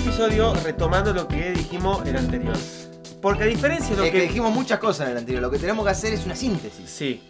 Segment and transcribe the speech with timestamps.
[0.00, 2.56] Este episodio retomando lo que dijimos el anterior.
[3.20, 4.22] Porque a diferencia de lo Es que que...
[4.28, 5.42] dijimos muchas cosas en el anterior.
[5.42, 6.88] Lo que tenemos que hacer es una síntesis.
[6.88, 7.22] Sí,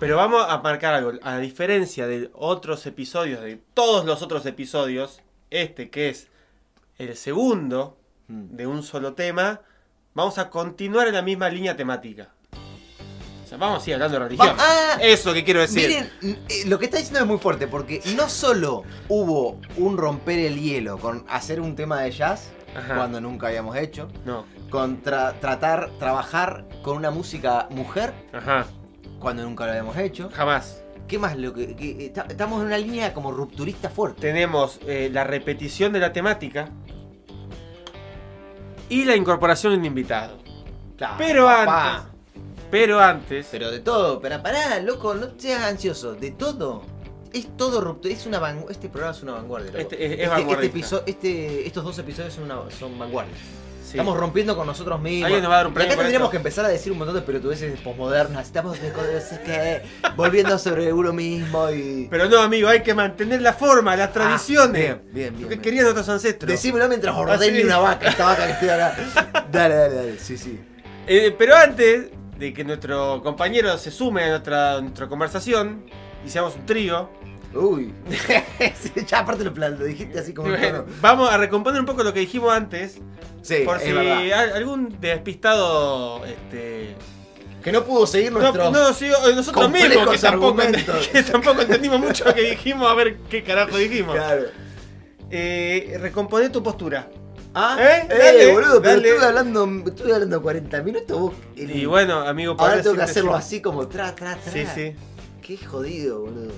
[0.00, 1.12] pero vamos a marcar algo.
[1.22, 6.28] A diferencia de otros episodios, de todos los otros episodios, este que es
[6.98, 8.56] el segundo Mm.
[8.56, 9.60] de un solo tema,
[10.14, 12.30] vamos a continuar en la misma línea temática.
[13.58, 14.56] Vamos a seguir hablando de religión.
[14.58, 15.88] Ah, Eso que quiero decir.
[16.22, 20.38] Miren, eh, lo que está diciendo es muy fuerte porque no solo hubo un romper
[20.40, 22.96] el hielo con hacer un tema de jazz, Ajá.
[22.96, 28.66] cuando nunca habíamos hecho, No, con tra- tratar, trabajar con una música mujer, ajá,
[29.20, 30.30] cuando nunca lo habíamos hecho.
[30.32, 30.80] jamás.
[31.06, 31.36] ¿Qué más?
[31.36, 34.22] Lo que, que- está- estamos en una línea como rupturista fuerte.
[34.22, 36.70] Tenemos eh, la repetición de la temática
[38.88, 40.38] y la incorporación de un invitado.
[40.96, 41.96] Claro, Pero papá.
[41.96, 42.12] antes,
[42.74, 46.14] pero antes, Pero de todo, pero pará, loco, no seas ansioso.
[46.14, 46.82] De todo.
[47.32, 48.12] Es todo ruptura.
[48.12, 49.68] Es una vangu- Este programa es una vanguardia.
[49.70, 49.78] loco.
[49.82, 53.32] Este- es- es este, episo- este- estos dos episodios son, una, son vanguardia.
[53.84, 53.90] sí.
[53.90, 55.26] Estamos rompiendo con nosotros mismos.
[55.26, 56.30] Alguien nos va a dar un Y premio acá por tendríamos esto.
[56.32, 58.44] que empezar a decir un montón de pelotudeces posmodernas.
[58.46, 59.82] Estamos de cosas que
[60.16, 62.08] volviendo sobre uno mismo y.
[62.10, 64.90] Pero no, amigo, hay que mantener la forma, las tradiciones.
[64.90, 65.60] Ah, bien, bien, Lo bien, que bien.
[65.60, 66.50] querían nuestros ancestros.
[66.50, 67.62] Decímelo mientras ordeño Así.
[67.64, 68.96] una vaca, esta vaca que estoy acá.
[69.52, 70.18] Dale, dale, dale.
[70.18, 70.58] Sí, sí.
[71.06, 72.06] Eh, pero antes
[72.38, 75.84] de que nuestro compañero se sume a nuestra, nuestra conversación
[76.24, 77.10] y seamos un trío,
[77.54, 77.94] Uy.
[78.74, 80.48] Sí, ya aparte lo, plan- lo dijiste así como.
[80.50, 82.98] bueno, vamos a recomponer un poco lo que dijimos antes.
[83.42, 84.56] Sí, por es si verdad.
[84.56, 86.24] algún despistado.
[86.24, 86.96] Este,
[87.62, 88.72] Que no pudo seguir no, nuestros.
[88.72, 90.62] no, sí, o nosotros mismos que tampoco,
[91.12, 94.16] que tampoco entendimos mucho lo que dijimos, a ver qué carajo dijimos.
[94.16, 94.46] Claro.
[95.30, 97.08] Eh, recomponer tu postura.
[97.54, 98.06] Ah, ¿Eh?
[98.10, 99.08] eh, Dale, boludo, pero dale.
[99.10, 101.34] estuve hablando, estuve hablando 40 minutos vos.
[101.56, 103.38] el- Y bueno, amigo, ahora podés tengo que hacerlo sí.
[103.38, 104.52] así como tra, tra, tra.
[104.52, 104.94] Sí, sí.
[105.40, 106.52] Qué jodido, boludo.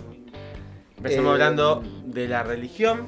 [0.96, 3.02] Empezamos Eh, hablando de la religión,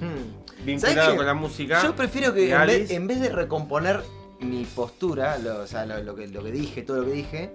[0.00, 0.64] Hmm.
[0.64, 1.82] vinculado con la música.
[1.82, 2.94] Yo prefiero que en vez, Alice.
[2.94, 4.00] en vez de recomponer
[4.40, 7.50] mi postura, lo, o sea, lo, lo que, lo que dije, todo lo que dije,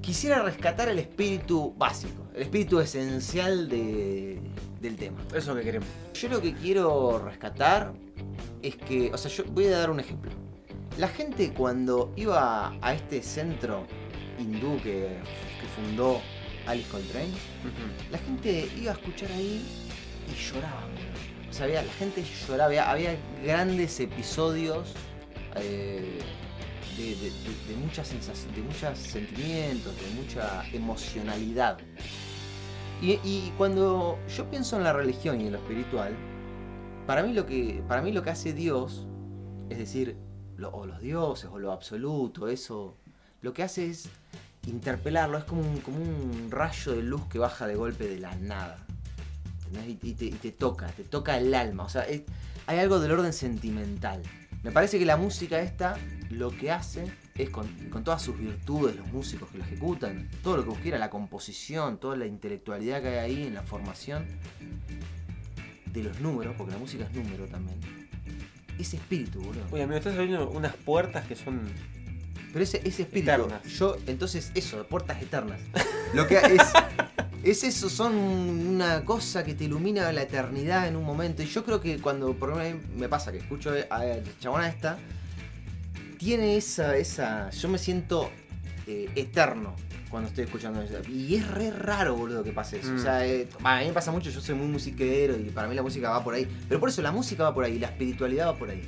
[0.00, 4.38] quisiera rescatar el espíritu básico, el espíritu esencial de-
[4.84, 5.18] del tema.
[5.28, 5.88] Eso es lo que queremos.
[6.14, 7.92] Yo lo que quiero rescatar
[8.62, 10.30] es que, o sea, yo voy a dar un ejemplo.
[10.98, 13.86] La gente cuando iba a este centro
[14.38, 15.18] hindú que,
[15.60, 16.20] que fundó
[16.66, 17.32] Alice Coltrane,
[18.10, 19.64] la gente iba a escuchar ahí
[20.30, 20.90] y lloraban.
[21.50, 24.92] O sea, había- la gente lloraba, había, había grandes episodios
[25.56, 26.18] eh,
[26.96, 31.78] de, de, de- de muchas sensaciones, de muchos sentimientos, de mucha emocionalidad.
[33.06, 36.14] Y, cuando yo pienso en la religión y en lo espiritual,
[37.06, 39.06] para mí lo que, para mí lo que hace Dios,
[39.68, 40.16] es decir,
[40.56, 42.96] lo- o los dioses o lo absoluto, eso,
[43.42, 44.08] lo que hace es
[44.66, 48.34] interpelarlo, es como un, como un rayo de luz que baja de golpe de la
[48.36, 48.78] nada.
[49.86, 51.82] Y, y te, toca, te toca el alma.
[51.84, 52.06] O sea,
[52.66, 54.22] hay algo del orden sentimental.
[54.62, 55.98] Me parece que la música esta
[56.30, 60.56] lo que hace es con, con todas sus virtudes, los músicos que lo ejecutan, todo
[60.58, 64.26] lo que vos quieras, la composición, toda la intelectualidad que hay ahí en la formación
[65.92, 67.78] de los números, porque la música es número también.
[68.78, 69.64] Ese espíritu, boludo.
[69.72, 71.62] Oye, amigo, estás abriendo unas puertas que son.
[72.52, 73.64] Pero ese, ese espíritu, Eternas.
[73.64, 75.60] yo, entonces, eso, puertas eternas.
[76.12, 76.62] Lo que es,
[77.42, 81.42] es eso, son una cosa que te ilumina la eternidad en un momento.
[81.42, 84.98] Y yo creo que cuando, por vez me pasa que escucho a la chabona esta,
[86.18, 88.30] tiene esa, esa, yo me siento
[88.86, 89.74] eh, eterno
[90.10, 90.94] cuando estoy escuchando eso.
[91.10, 92.92] Y es re raro, boludo, que pase eso.
[92.92, 92.96] Mm.
[92.96, 95.74] O sea, eh, a mí me pasa mucho, yo soy muy musiquero y para mí
[95.74, 96.46] la música va por ahí.
[96.68, 98.82] Pero por eso la música va por ahí, la espiritualidad va por ahí.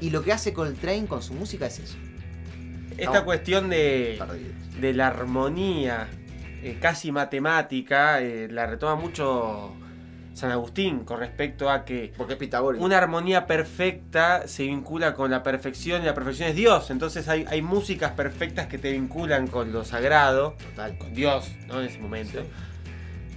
[0.00, 1.96] Y lo que hace Coltrane con su música es eso.
[2.98, 3.24] Esta No.
[3.24, 4.18] cuestión de,
[4.80, 6.08] de la armonía
[6.62, 9.72] eh, casi matemática eh, la retoma mucho
[10.34, 12.84] San Agustín con respecto a que Porque es pitagórico.
[12.84, 16.90] una armonía perfecta se vincula con la perfección y la perfección es Dios.
[16.90, 20.96] Entonces hay, hay músicas perfectas que te vinculan con lo sagrado, Total.
[20.98, 21.80] con Dios, ¿no?
[21.80, 22.40] En ese momento.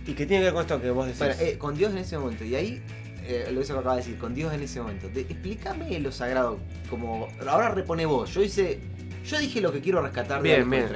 [0.07, 1.19] Y que tiene que ver con esto que vos decís.
[1.19, 2.43] Bueno, eh, con Dios en ese momento.
[2.45, 2.81] Y ahí,
[3.25, 5.09] eh, lo que acaba de decir, con Dios en ese momento.
[5.09, 6.59] De- explícame lo sagrado.
[6.89, 7.27] Como.
[7.47, 8.33] Ahora repone vos.
[8.33, 8.79] Yo hice.
[9.25, 10.87] Yo dije lo que quiero rescatar de Bien, bien.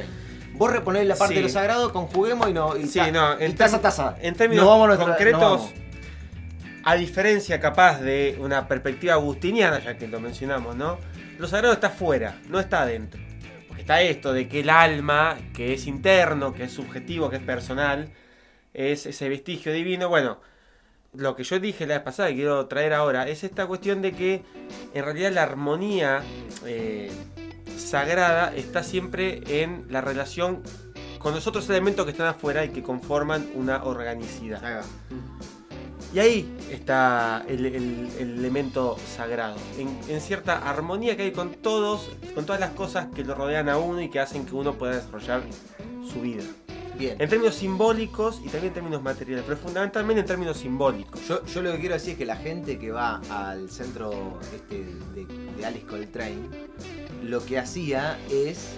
[0.54, 1.38] Vos reponés la parte Sí.
[1.40, 2.78] de lo sagrado, conjuguemos y no.
[2.78, 4.16] Y Sí, ta- no, y en taza term- taza.
[4.22, 5.74] en términos nuestra- concretos, vamos.
[6.90, 10.98] A diferencia capaz de una perspectiva agustiniana, ya que lo mencionamos, ¿no?
[11.38, 13.22] Lo sagrado está fuera, no está adentro.
[13.68, 17.44] Porque está esto de que el alma, que es interno, que es subjetivo, que es
[17.44, 18.10] personal,
[18.74, 20.10] es ese vestigio divino.
[20.10, 20.40] Bueno,
[21.14, 24.14] lo que yo dije la vez pasada y quiero traer ahora es esta cuestión de
[24.14, 24.42] que
[24.96, 26.24] en realidad la armonía
[26.66, 27.12] eh,
[27.78, 30.64] sagrada está siempre en la relación
[31.20, 34.84] con los otros elementos que están afuera y que conforman una organicidad.
[36.14, 41.54] Y ahí está el, el- el elemento sagrado, en, en cierta armonía que hay con
[41.54, 44.74] todos, con todas las cosas que lo rodean a uno y que hacen que uno
[44.74, 45.44] pueda desarrollar
[46.12, 46.44] su vida.
[46.98, 47.16] Bien.
[47.22, 51.26] En términos simbólicos y también en términos materiales, pero fundamentalmente en términos simbólicos.
[51.28, 54.84] Yo, yo lo que quiero decir es que la gente que va al centro este
[55.16, 55.26] de,
[55.58, 56.50] de Alice Coltrane,
[57.24, 58.72] lo que hacía es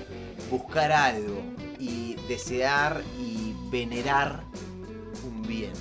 [0.51, 1.41] buscar algo
[1.79, 4.43] y desear y venerar
[5.25, 5.71] un bien.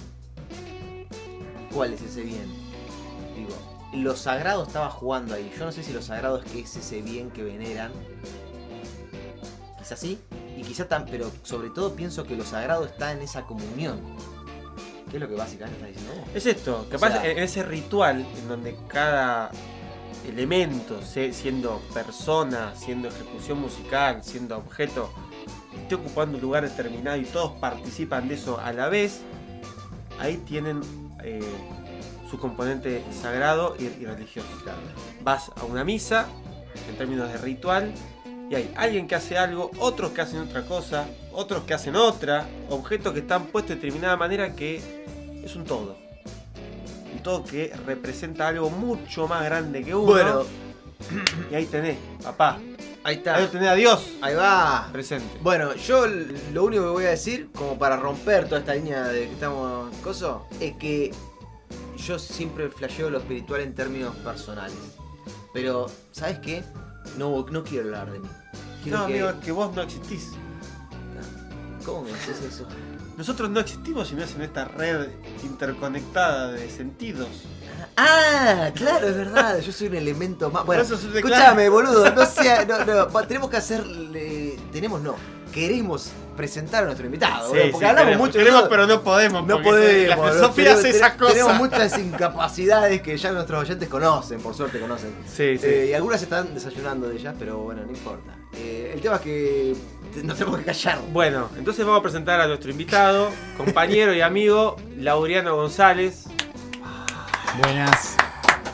[1.72, 2.46] ¿Cuál es ese bien?
[3.36, 3.54] Digo,
[3.92, 5.52] lo sagrado estaba jugando ahí.
[5.58, 7.92] Yo no sé si lo sagrado es que es ese bien que veneran.
[9.78, 10.18] Quizás sí.
[10.56, 14.00] Y quizá tan, pero sobre todo pienso que lo sagrado está en esa comunión.
[15.10, 16.36] ¿Qué es lo que básicamente estás diciendo vos?
[16.36, 19.50] Es esto, capaz sea- en ese ritual en donde cada
[20.28, 25.10] elemento, siendo persona, siendo ejecución musical, siendo objeto,
[25.74, 29.22] esté ocupando un lugar determinado y todos participan de eso a la vez,
[30.20, 30.80] ahí tienen
[31.24, 31.40] eh,
[32.30, 34.48] su componente sagrado y, y religioso.
[35.22, 36.26] Vas a una misa,
[36.88, 37.92] en términos de ritual,
[38.50, 42.46] y hay alguien que hace algo, otros que hacen otra cosa, otros que hacen otra,
[42.68, 44.82] objetos que están puestos de determinada manera que
[45.44, 45.96] es un todo.
[47.12, 50.12] Un todo que representa algo mucho más grande que uno.
[50.12, 50.42] Bueno,
[51.50, 52.58] y ahí tenés, papá.
[53.04, 53.36] Ahí está.
[53.36, 54.88] Ahí tenés a Dios Ahí va.
[54.92, 55.26] presente.
[55.42, 59.26] Bueno, yo lo único que voy a decir, como para romper toda esta línea de
[59.26, 61.12] que estamos coso, es que
[61.96, 64.76] yo siempre flasheo lo espiritual en términos personales.
[65.52, 66.62] Pero, ¿sabes qué?
[67.18, 68.28] No, no quiero hablar de mí.
[68.82, 69.12] Quiero no, que...
[69.14, 70.32] amigo, es que vos no existís.
[71.84, 72.66] ¿Cómo me decís eso?
[73.16, 75.08] Nosotros no existimos si no es en esta red
[75.42, 77.28] interconectada de sentidos.
[77.96, 79.60] Ah, claro, es verdad.
[79.60, 80.64] Yo soy un elemento más.
[80.64, 82.10] Bueno, de escúchame, boludo.
[82.12, 82.64] No sea.
[82.64, 83.06] No, no.
[83.26, 84.58] Tenemos que hacerle.
[84.72, 85.16] Tenemos, no.
[85.52, 87.48] Queremos presentar a nuestro invitado.
[87.48, 88.38] boludo, porque hablamos queremos, mucho.
[88.38, 89.46] queremos, pero no podemos.
[89.46, 90.08] No podemos.
[90.08, 91.34] La filosofía hace esas cosas.
[91.34, 95.14] Tenemos muchas incapacidades que ya nuestros oyentes conocen, por suerte conocen.
[95.26, 95.66] Sí, sí.
[95.66, 98.32] Eh, y algunas están desayunando de ellas, pero bueno, no importa.
[98.54, 99.76] Eh, el tema es que
[100.22, 100.98] nos tenemos que callar.
[101.12, 106.26] Bueno, entonces vamos a presentar a nuestro invitado, compañero y amigo, Laureano González.
[107.58, 108.16] Buenas.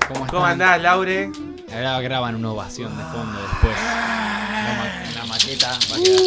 [0.08, 0.28] ¿Cómo están?
[0.28, 1.30] ¿Cómo andás, Laure?
[1.72, 3.74] Ahora graban una ovación de fondo después.
[3.76, 6.20] La, ma- la maqueta va a quedar.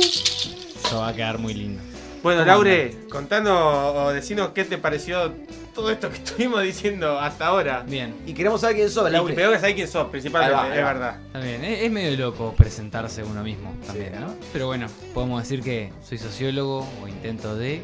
[0.86, 1.82] Eso va a quedar muy lindo.
[2.22, 5.34] Bueno, ¿Cómo Laure, contanos o decinos qué te pareció
[5.74, 7.84] todo esto que estuvimos diciendo hasta ahora.
[7.88, 9.34] Bien, Y queremos saber quién sos, Y Laure.
[9.36, 11.18] Pero que sabés quién sos, principalmente, va, es verdad.
[11.42, 11.64] bien.
[11.64, 14.20] Es, es medio loco presentarse uno mismo también, Sí.
[14.20, 14.36] ¿no?
[14.52, 17.82] Pero bueno, podemos decir que soy sociólogo o intento de,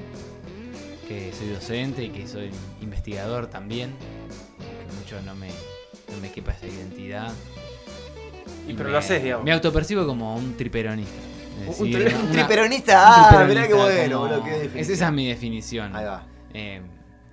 [1.08, 2.52] que soy docente y que soy
[2.82, 3.94] investigador también.
[5.06, 7.32] Mucho no me, no me quepa esa identidad.
[8.68, 9.46] Y pero me- lo haces, digamos.
[9.46, 11.14] Me autopercibo como un triperonista.
[11.70, 12.94] Es Un, decir, un una- triperonista.
[12.94, 14.44] un Ah, triperonista, mirá qué bueno, como- boludo.
[14.74, 15.96] Qué es- esa es mi definición.
[15.96, 16.24] Ahí va.
[16.56, 16.82] Eh,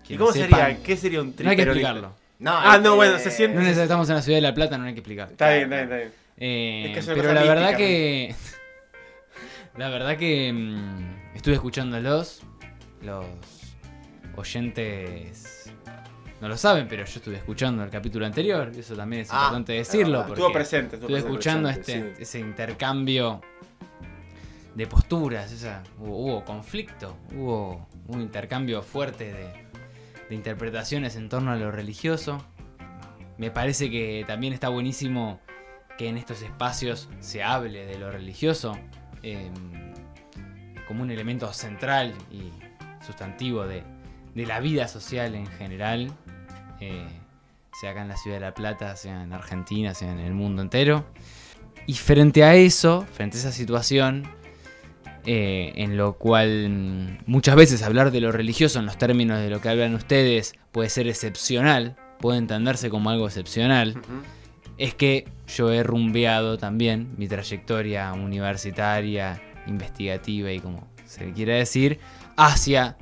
[0.06, 0.82] ¿Y cómo sepa- sería?
[0.82, 1.88] ¿Qué sería un No hay que triperonista?
[1.88, 2.14] explicarlo.
[2.40, 4.52] No, Ah, es no, que- bueno, se siente- No necesitamos en la ciudad de La
[4.54, 5.32] Plata, no hay que explicarlo.
[5.32, 6.12] Está bien, está bien, está bien.
[6.36, 8.34] Eh, Es que pero la verdad mítica, que.
[9.78, 12.42] La verdad que mm, estuve escuchándolos.
[13.00, 13.24] Los
[14.36, 15.61] oyentes
[16.42, 18.72] no lo saben, pero yo estuve escuchando el capítulo anterior.
[18.76, 20.26] Eso también es Ah, importante decirlo.
[20.26, 20.96] Estuvo presente.
[20.96, 21.62] Estuvo estuve presente.
[21.62, 23.40] escuchando este, ese intercambio
[24.74, 25.52] de posturas.
[25.52, 29.52] Esa, hubo, hubo conflicto, hubo un intercambio fuerte de,
[30.28, 32.44] de interpretaciones en torno a lo religioso.
[33.38, 35.38] Me parece que también está buenísimo
[35.96, 38.76] que en estos espacios se hable de lo religioso
[39.22, 39.48] eh,
[40.88, 42.50] como un elemento central y
[43.06, 43.84] sustantivo de,
[44.34, 46.10] de la vida social en general,
[46.82, 47.06] eh,
[47.80, 50.62] sea acá en la ciudad de La Plata, sea en Argentina, sea en el mundo
[50.62, 51.04] entero.
[51.86, 54.28] Y frente a eso, frente a esa situación,
[55.24, 59.60] eh, en lo cual muchas veces hablar de lo religioso en los términos de lo
[59.60, 64.00] que hablan ustedes puede ser excepcional, puede entenderse como algo excepcional,
[64.78, 71.54] es que yo he rumbeado también mi trayectoria universitaria, investigativa y como se le quiera
[71.54, 72.00] decir,
[72.36, 72.96] hacia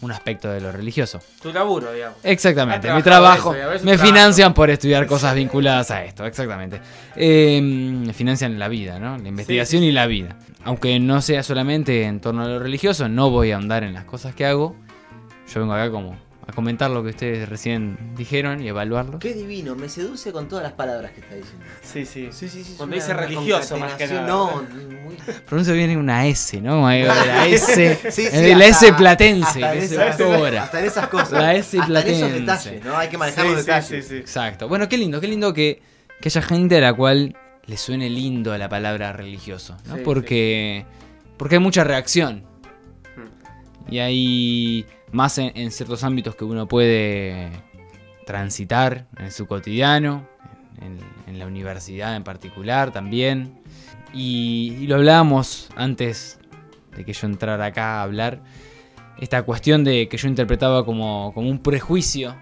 [0.00, 1.20] un aspecto de lo religioso.
[1.42, 2.18] Tu laburo, digamos.
[2.22, 3.54] Exactamente, mi trabajo.
[3.54, 4.06] eso, me trabajo.
[4.06, 6.80] financian por estudiar cosas vinculadas a esto, exactamente.
[7.16, 9.18] Eh, me financian la vida, ¿no?
[9.18, 10.36] La investigación sí, y la vida.
[10.64, 14.04] Aunque no sea solamente en torno a lo religioso, no voy a ahondar en las
[14.04, 14.76] cosas que hago.
[15.52, 16.16] Yo vengo acá como
[16.48, 19.18] a comentar lo que ustedes recién dijeron y evaluarlo.
[19.18, 21.62] Qué divino, me seduce con todas las palabras que está diciendo.
[21.82, 22.30] Sí, sí.
[22.32, 22.74] Sí, sí, sí.
[22.78, 24.26] Cuando dice religioso, más que nada.
[24.26, 24.62] No,
[25.04, 25.14] muy...
[25.46, 26.88] Pronuncio bien una S, ¿no?
[26.90, 27.98] La S.
[28.10, 30.56] Sí, sí, la hasta- S platense, hasta que en.
[30.56, 31.32] Hasta en esas cosas.
[31.32, 32.40] La S hasta en esos platense.
[32.40, 32.96] detalles, ¿no?
[32.96, 34.04] Hay que manejar Sí, los sí, detalles.
[34.06, 34.16] sí, sí.
[34.16, 34.68] Exacto.
[34.68, 35.82] Bueno, qué lindo, qué lindo que,
[36.20, 37.36] que haya gente a la cual
[37.66, 39.96] le suene lindo la palabra religioso, ¿no?
[39.96, 40.86] Sí, porque,
[41.36, 42.44] porque hay mucha reacción.
[43.16, 43.92] Hmm.
[43.92, 47.50] Y hay más en, ciertos ámbitos que uno puede
[48.26, 50.26] transitar en su cotidiano,
[50.80, 53.60] en, la universidad en particular también.
[54.12, 56.40] Y, lo hablábamos antes
[56.96, 58.42] de que yo entrara acá a hablar,
[59.18, 62.36] esta cuestión de que yo interpretaba como, como un prejuicio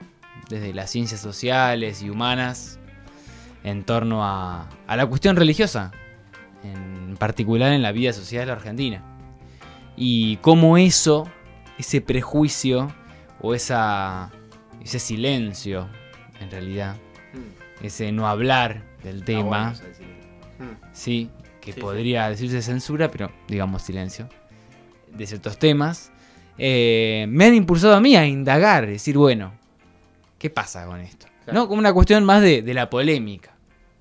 [0.48, 2.78] desde las ciencias sociales y humanas
[3.66, 5.90] en torno a, la cuestión religiosa,
[6.62, 9.02] en particular en la vida social argentina.
[9.96, 11.28] Y cómo eso,
[11.78, 12.92] ese prejuicio
[13.40, 14.30] o esa,
[14.82, 15.88] ese silencio,
[16.40, 16.96] en realidad,
[17.32, 17.84] Mm.
[17.84, 20.04] ese no hablar del Está tema, bueno, sea, sí.
[20.92, 21.30] Sí,
[21.60, 24.28] que Sí, podría decirse censura, pero digamos silencio,
[25.12, 26.12] de ciertos temas,
[26.58, 29.52] eh, me han impulsado a mí a indagar, decir, bueno,
[30.38, 31.26] ¿qué pasa con esto?
[31.44, 31.60] Claro.
[31.60, 31.68] ¿No?
[31.68, 33.54] Como una cuestión más de, de la polémica,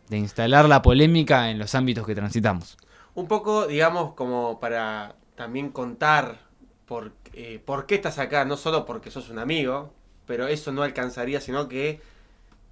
[0.09, 2.77] de instalar la polémica en los ámbitos que transitamos.
[3.15, 6.39] Un poco, digamos, como para también contar
[6.85, 9.93] por, eh, por qué estás acá, no solo porque sos un amigo,
[10.25, 11.99] pero eso no alcanzaría, sino que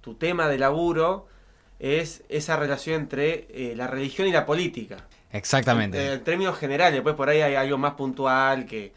[0.00, 1.28] tu tema de laburo
[1.78, 5.06] es esa relación entre eh, la religión y la política.
[5.32, 6.04] Exactamente.
[6.06, 8.92] En, en términos generales, pues por ahí hay algo más puntual que,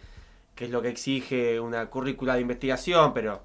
[0.56, 3.44] que es lo que exige una currícula de investigación, pero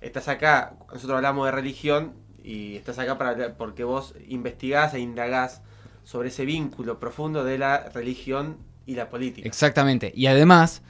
[0.00, 5.60] estás acá, nosotros hablamos de religión y estás acá para, porque vos investigás e indagás
[6.04, 8.56] sobre ese vínculo profundo de la religión
[8.86, 9.46] y la política.
[9.46, 10.12] Exactamente.
[10.14, 10.82] Y además,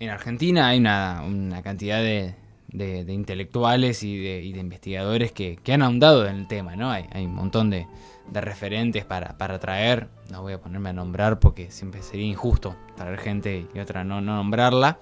[0.00, 2.34] en Argentina hay una, una cantidad de,
[2.68, 6.76] de- de intelectuales y de, y de investigadores que, que han ahondado en el tema,
[6.76, 6.90] ¿no?
[6.90, 7.86] Hay, hay un montón de,
[8.30, 10.08] de referentes para, para traer.
[10.30, 14.20] No voy a ponerme a nombrar porque siempre sería injusto traer gente y otra no,
[14.20, 14.98] no nombrarla.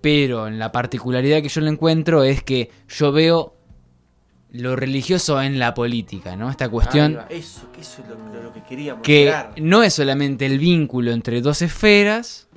[0.00, 3.54] Pero en la particularidad que yo le encuentro es que yo veo
[4.52, 6.48] lo religioso en la política, ¿no?
[6.50, 11.10] Esta cuestión Eso, es lo, lo- lo que queríamos que no es solamente el vínculo
[11.12, 12.48] entre dos esferas,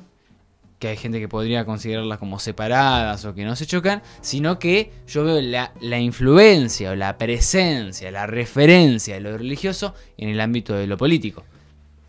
[0.81, 4.91] que hay gente que podría considerarlas como separadas o que no se chocan, sino que
[5.07, 10.41] yo veo la, la influencia o la presencia, la referencia de lo religioso en el
[10.41, 11.43] ámbito de lo político.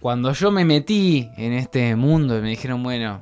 [0.00, 3.20] Cuando yo me metí en este mundo y me dijeron, bueno,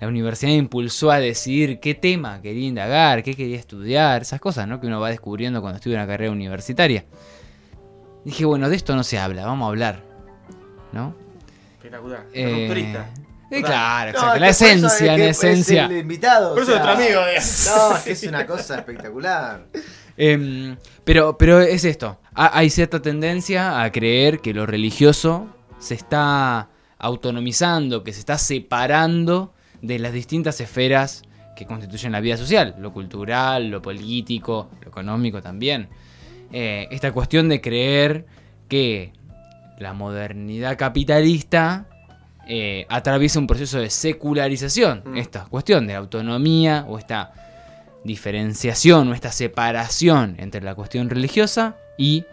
[0.00, 4.66] la universidad me impulsó a decidir qué tema quería indagar, qué quería estudiar, esas cosas,
[4.66, 4.80] ¿no?
[4.80, 7.04] Que uno va descubriendo cuando estudia una carrera universitaria.
[8.24, 10.02] Dije, bueno, de esto no se habla, vamos a hablar,
[10.92, 11.14] ¿no?
[11.76, 12.26] Espectacular.
[12.32, 14.34] Eh, Claro, No, exacto.
[14.34, 15.84] es la esencia, es la que es esencia.
[15.86, 16.54] el invitado.
[16.54, 17.20] Por eso sea, nuestro amigo.
[17.20, 19.66] No, es es una cosa espectacular.
[20.20, 22.18] Em, pero, pero es esto.
[22.34, 25.46] Ha- hay cierta tendencia a creer que lo religioso
[25.78, 31.22] se está autonomizando, que se está separando de las distintas esferas
[31.56, 32.74] que constituyen la vida social.
[32.80, 35.88] Lo cultural, lo político, lo económico también.
[36.52, 38.26] Eh, esta cuestión de creer
[38.68, 39.12] que
[39.78, 41.86] la modernidad capitalista
[42.48, 45.02] eh, atraviesa un proceso de secularización.
[45.04, 45.16] Mm.
[45.18, 47.32] Esta cuestión de autonomía o esta
[48.04, 52.24] diferenciación o esta separación entre la cuestión religiosa y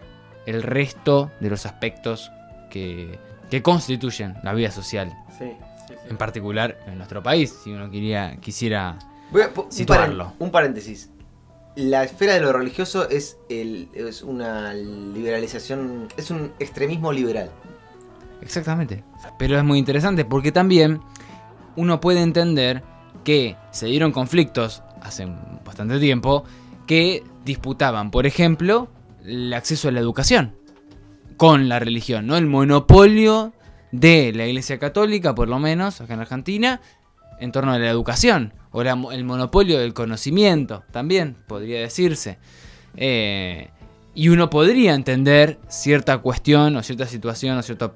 [0.46, 2.30] el resto de los aspectos
[2.70, 3.18] que,
[3.50, 5.54] que constituyen la vida social, Sí, sí,
[5.88, 5.94] sí.
[6.08, 8.96] en particular en nuestro país, si uno quería, quisiera...
[9.32, 10.32] Voy a- Situarlo.
[10.38, 11.10] un paréntesis.
[11.74, 17.50] La esfera de lo religioso es, el, es una liberalización, es un extremismo liberal.
[18.40, 19.04] Exactamente.
[19.38, 21.00] Pero es muy interesante porque también
[21.76, 22.82] uno puede entender
[23.24, 25.26] que se dieron conflictos hace
[25.64, 26.44] bastante tiempo
[26.86, 28.88] que disputaban, por ejemplo,
[29.24, 30.54] el acceso a la educación
[31.36, 32.36] con la religión, ¿no?
[32.36, 33.52] El monopolio
[33.92, 36.80] de la Iglesia Católica, por lo menos acá en Argentina,
[37.38, 42.38] en torno a la educación, o el monopolio del conocimiento, también podría decirse.
[42.96, 43.70] Eh,
[44.14, 47.92] y uno podría entender cierta cuestión o cierta situación o cierta,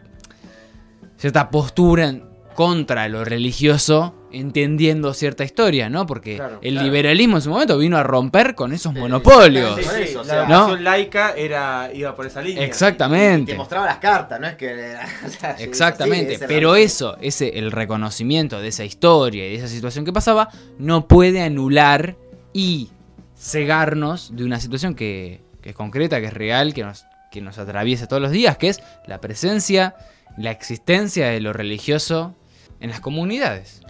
[1.20, 6.06] cierta postura en- contra lo religioso entendiendo cierta historia, ¿no?
[6.06, 6.86] Porque Claro, el claro.
[6.86, 9.76] liberalismo en su momento vino a romper con esos monopolios.
[9.76, 10.76] Sí, Por sí, eso, o la sea, ¿no?
[10.76, 12.64] laica era, iba por esa línea.
[12.64, 13.52] Exactamente.
[13.52, 14.94] Te mostraba las cartas, no es que.
[15.26, 19.68] o sea, sí, Exactamente, pero eso, ese el reconocimiento de esa historia y de esa
[19.68, 20.48] situación que pasaba,
[20.78, 22.16] no puede anular
[22.52, 22.90] y
[23.36, 27.58] cegarnos de una situación que, que es concreta, que es real, que nos, que nos
[27.58, 29.94] atraviesa todos los días, que es la presencia,
[30.37, 32.34] la existencia de lo religioso
[32.80, 33.82] en las comunidades.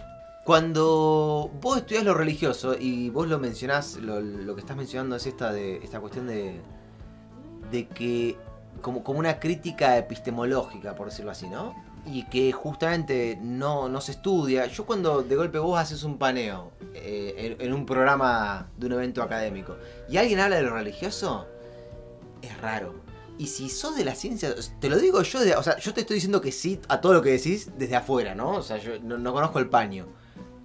[0.43, 5.53] Cuando vos estudias lo religioso y vos lo mencionás, lo, que estás mencionando es esta
[5.53, 6.59] de esta cuestión de,
[7.71, 8.37] de que
[8.81, 11.75] como, como una crítica epistemológica, por decirlo así, ¿no?
[12.05, 14.65] Y que justamente no, no se estudia.
[14.65, 18.93] Yo cuando de golpe vos haces un paneo eh, en, en un programa de un
[18.93, 19.77] evento académico
[20.09, 21.47] y alguien habla de lo religioso,
[22.41, 23.10] es raro.
[23.41, 26.01] Y si sos de la ciencia, te lo digo yo, de- o sea, yo te
[26.01, 28.51] estoy diciendo que sí a todo lo que decís desde afuera, ¿no?
[28.51, 30.05] O sea, yo no, no conozco el paño.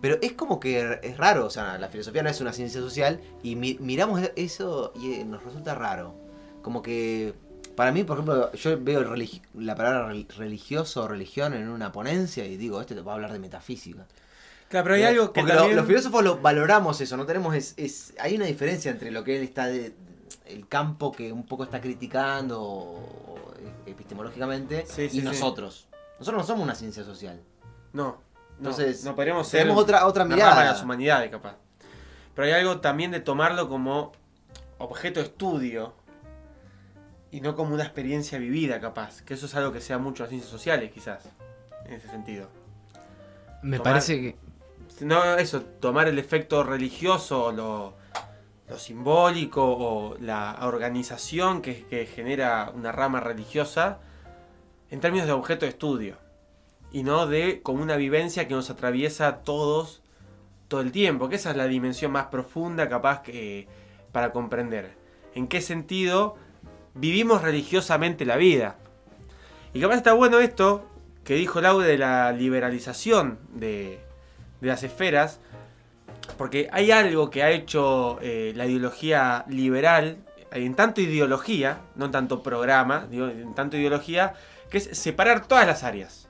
[0.03, 3.19] Pero es como que es raro, o sea, la filosofía no es una ciencia social
[3.43, 6.15] y mi- miramos eso y eh, nos resulta raro.
[6.61, 7.33] Como que,
[7.77, 11.93] para mí, por ejemplo, yo veo religi- la palabra rel- religioso o religión en una
[11.93, 14.07] ponencia y digo, este te va a hablar de metafísica.
[14.69, 17.73] Claro, pero hay algo que Porque lo- los filósofos lo valoramos eso, no tenemos es,
[17.79, 19.95] es- hay una diferencia entre lo que él está de
[20.47, 23.01] el campo que un poco está criticando
[23.87, 25.23] epistemológicamente Sí, y sí.
[25.23, 25.89] nosotros.
[26.19, 27.41] Nosotros no somos una ciencia social.
[27.93, 28.19] No, no,
[28.59, 30.53] Entonces, no podríamos ser tenemos otra- otra una mirada.
[30.53, 31.57] rama de las humanidades, capaz.
[32.35, 34.13] Pero hay algo también de tomarlo como
[34.79, 35.95] objeto de estudio
[37.31, 39.23] y no como una experiencia vivida, capaz.
[39.23, 41.23] Que eso es algo que sea mucho las ciencias sociales, quizás,
[41.87, 42.49] en ese sentido.
[43.63, 44.37] Me Tomar- parece que.
[45.05, 47.95] No, eso, tomar el efecto religioso, lo,
[48.69, 53.99] lo simbólico o la organización que, genera una rama religiosa
[54.91, 56.17] en términos de objeto de estudio.
[56.93, 60.03] Y no de como una vivencia que nos atraviesa a todos
[60.69, 63.69] todo el tiempo, que esa es la dimensión más profunda capaz que
[64.11, 64.97] para comprender.
[65.35, 66.37] ¿En qué sentido
[66.95, 68.77] vivimos religiosamente la vida?
[69.75, 70.89] Y capaz está bueno esto
[71.23, 74.01] que dijo Laude de la liberalización de,
[74.61, 75.41] de las esferas,
[76.37, 80.19] porque hay algo que ha hecho eh, la ideología liberal,
[80.51, 84.35] en tanto ideología, no en tanto programa, digo, en tanto ideología,
[84.71, 86.29] que es separar todas las áreas.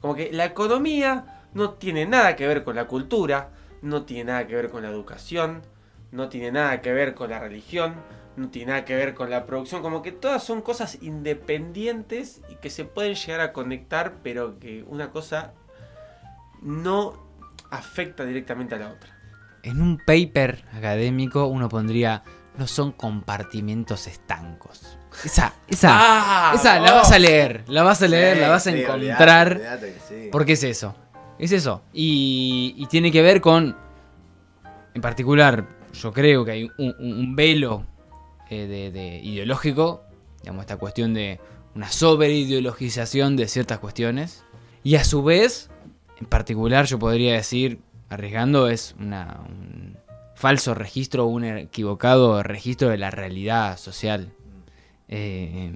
[0.00, 3.50] Como que la economía no tiene nada que ver con la cultura,
[3.82, 5.62] no tiene nada que ver con la educación,
[6.12, 7.94] no tiene nada que ver con la religión,
[8.36, 12.54] no tiene nada que ver con la producción, como que todas son cosas independientes y
[12.56, 15.52] que se pueden llegar a conectar, pero que una cosa
[16.62, 17.29] no
[17.70, 19.10] afecta directamente a la otra.
[19.62, 22.22] En un paper académico uno pondría.
[22.58, 24.98] No son compartimentos estancos.
[25.24, 26.52] Esa, esa, ¡Ah!
[26.54, 27.64] esa la vas a leer.
[27.68, 28.98] La vas a leer, la vas a Sí, encontrar.
[29.52, 30.28] olvidate, olvidate que sí.
[30.32, 30.94] Porque es eso.
[31.38, 31.82] Es eso.
[31.92, 33.76] Y, y tiene que ver con.
[34.94, 37.86] En particular, yo creo que hay un, un- un velo
[38.50, 40.02] eh, de, de ideológico.
[40.42, 41.40] Digamos, esta cuestión de
[41.74, 44.44] una sobreideologización de ciertas cuestiones.
[44.82, 45.70] Y a su vez,
[46.20, 49.96] en particular, yo podría decir, arriesgando, es una, un
[50.34, 54.32] falso registro un equivocado registro de la realidad social.
[55.08, 55.72] Eh,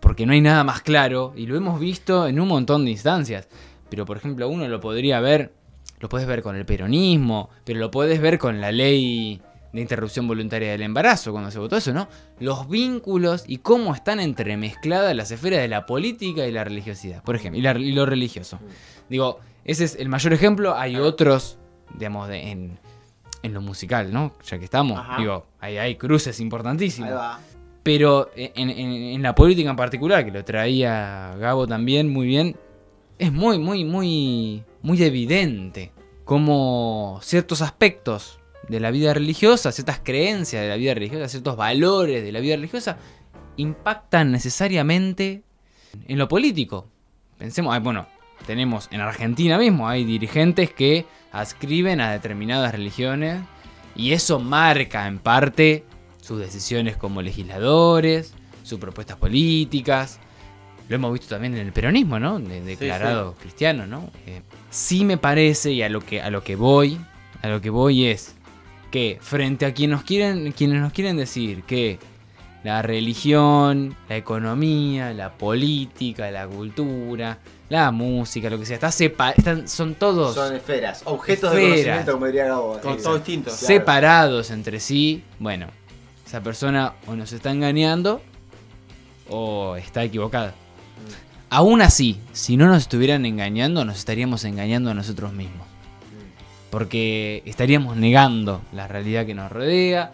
[0.00, 3.48] porque no hay nada más claro, y lo hemos visto en un montón de instancias.
[3.88, 5.52] Pero por ejemplo, uno lo podría ver,
[6.00, 9.40] lo puedes ver con el peronismo, pero lo puedes ver con la ley
[9.74, 12.08] de interrupción voluntaria del embarazo, cuando se votó eso, ¿no?
[12.38, 17.34] Los vínculos y cómo están entremezcladas las esferas de la política y la religiosidad, por
[17.36, 18.60] ejemplo, y, la- y lo religioso.
[19.08, 21.58] Digo, ese es el mayor ejemplo, hay otros,
[21.98, 22.78] digamos, de- en,
[23.42, 24.32] en lo musical, ¿no?
[24.46, 25.16] Ya que estamos, Ajá.
[25.18, 27.10] digo, hay, hay cruces importantísimos.
[27.10, 27.40] Ahí va.
[27.82, 32.56] Pero en, en- en la política en particular, que lo traía Gabo también muy bien,
[33.18, 35.92] es muy, muy, muy, muy evidente
[36.24, 42.22] cómo ciertos aspectos de la vida religiosa, ciertas creencias de la vida religiosa, ciertos valores
[42.22, 42.96] de la vida religiosa,
[43.56, 45.42] impactan necesariamente
[46.08, 46.88] en lo político.
[47.38, 48.06] Pensemos, bueno,
[48.46, 53.40] tenemos en Argentina mismo, hay dirigentes que adscriben a determinadas religiones
[53.96, 55.84] y eso marca en parte
[56.20, 60.20] sus decisiones como legisladores, sus propuestas políticas.
[60.88, 62.38] Lo hemos visto también en el peronismo, ¿no?
[62.38, 64.10] De- declarado cristiano, ¿no?
[64.26, 66.98] Eh, sí me parece, y a lo que a lo que voy,
[67.42, 68.34] a lo que voy es
[68.94, 71.98] que frente a quienes nos quieren, quienes nos quieren decir que
[72.62, 77.38] la religión, la economía, la política, la cultura,
[77.70, 81.56] la música, lo que sea, está sepa están, son todos Son esferas, objetos Esferas.
[81.56, 82.78] de conocimiento, como diría Gabo.
[82.80, 83.18] Con Sí, todo sí.
[83.18, 83.50] distinto.
[83.50, 83.66] Claro.
[83.66, 85.66] separados entre sí, bueno,
[86.24, 88.22] esa persona o nos está engañando
[89.28, 90.54] o está equivocada.
[91.50, 95.66] Aún así, si no nos estuvieran engañando, nos estaríamos engañando a nosotros mismos.
[96.74, 100.10] Porque estaríamos negando la realidad que nos rodea,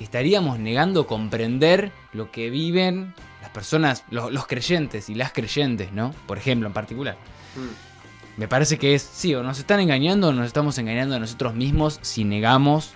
[0.00, 6.12] estaríamos negando comprender lo que viven las personas, los, los creyentes y las creyentes, ¿no?
[6.26, 7.16] Por ejemplo, en particular.
[7.54, 8.40] Mm.
[8.40, 11.54] Me parece que es, sí, o nos están engañando o nos estamos engañando a nosotros
[11.54, 12.94] mismos si negamos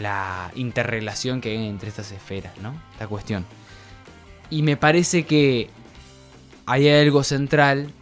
[0.00, 2.80] la interrelación que hay entre estas esferas, ¿no?
[2.92, 3.44] Esta cuestión.
[4.50, 5.68] Y me parece que
[6.64, 7.92] hay algo central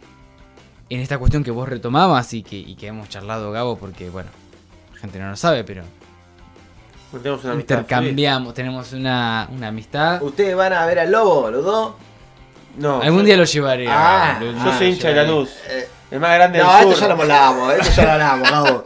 [0.89, 4.29] en esta cuestión que vos retomabas y que, y que hemos charlado, Gabo, porque, bueno,
[4.93, 5.83] la gente no lo sabe, pero
[7.11, 10.21] Tenemos una amistad intercambiamos, tenemos una, una amistad.
[10.21, 11.93] ¿Ustedes van a ver al lobo, los dos?
[12.77, 13.87] No, Algún yo- día lo llevaré.
[13.89, 15.27] Ah, yo soy hincha de la llevaré.
[15.41, 15.49] luz.
[15.69, 17.01] Eh, El más grande no, del esto sur.
[17.01, 18.83] ya lo hablamos, esto ya lo hablamos, Gabo.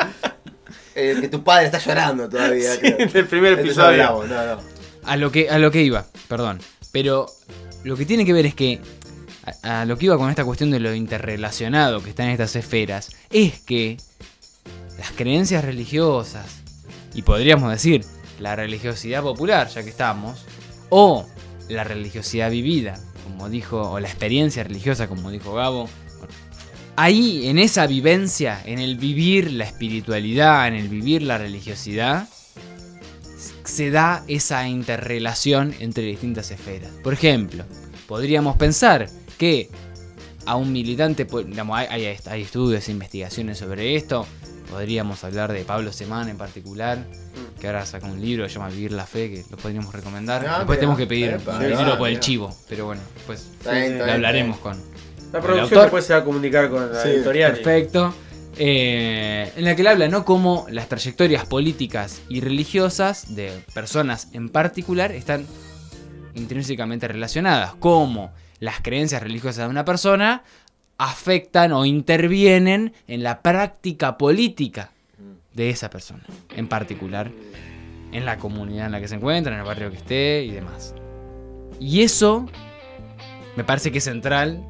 [0.95, 2.71] Eh, que tu padre está llorando todavía.
[2.73, 3.07] Sí, creo.
[3.07, 3.97] del primer Esto episodio.
[3.97, 4.61] lo hablamos, no, no.
[5.05, 6.59] A lo que, a lo que iba, perdón.
[6.91, 7.25] Pero
[7.83, 8.79] lo que tiene que ver es que
[9.62, 13.12] a, lo que iba con esta cuestión de lo interrelacionado que está en estas esferas
[13.29, 13.97] es que
[14.97, 16.45] las creencias religiosas,
[17.13, 18.06] y podríamos decir
[18.39, 20.45] la religiosidad popular, ya que estamos,
[20.89, 21.25] o
[21.69, 25.89] la religiosidad vivida, como dijo, o la experiencia religiosa, como dijo Gabo,
[26.95, 32.27] ahí en esa vivencia, en el vivir la espiritualidad, en el vivir la religiosidad,
[33.63, 36.91] se da esa interrelación entre distintas esferas.
[37.03, 37.65] Por ejemplo,
[38.08, 39.69] podríamos pensar que
[40.46, 44.26] a un militante, po- digamos, hay, hay- hay estudios e investigaciones sobre esto,
[44.69, 47.06] podríamos hablar de Pablo Semán en particular,
[47.60, 50.46] que ahora saca un libro que se llama Vivir la Fe, que lo podríamos recomendar.
[50.46, 53.72] Ah, Después mira, tenemos que pedir epa, va, por el chivo, pero bueno, después Está
[53.74, 54.74] bien, lo hablaremos con,
[55.32, 57.54] La El producción autor- después se va a comunicar con la Sí, editorial.
[57.54, 58.13] Perfecto.
[58.56, 60.26] Eh, en la que él habla, ¿no?
[60.26, 65.48] Cómo las trayectorias políticas y religiosas de personas en particular están
[66.36, 67.74] intrínsecamente relacionadas.
[67.80, 68.32] Cómo
[68.63, 70.43] las creencias religiosas de una persona
[70.97, 74.91] afectan o intervienen en la práctica política
[75.54, 76.23] de esa persona.
[76.56, 77.30] En particular,
[78.13, 80.95] en la comunidad en la que se encuentra, en el barrio que esté y demás.
[81.78, 82.45] Y eso
[83.58, 84.65] me parece que es central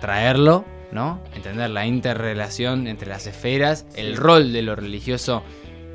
[0.00, 1.20] traerlo, ¿no?
[1.34, 5.42] Entender la interrelación entre las esferas, el rol de lo religioso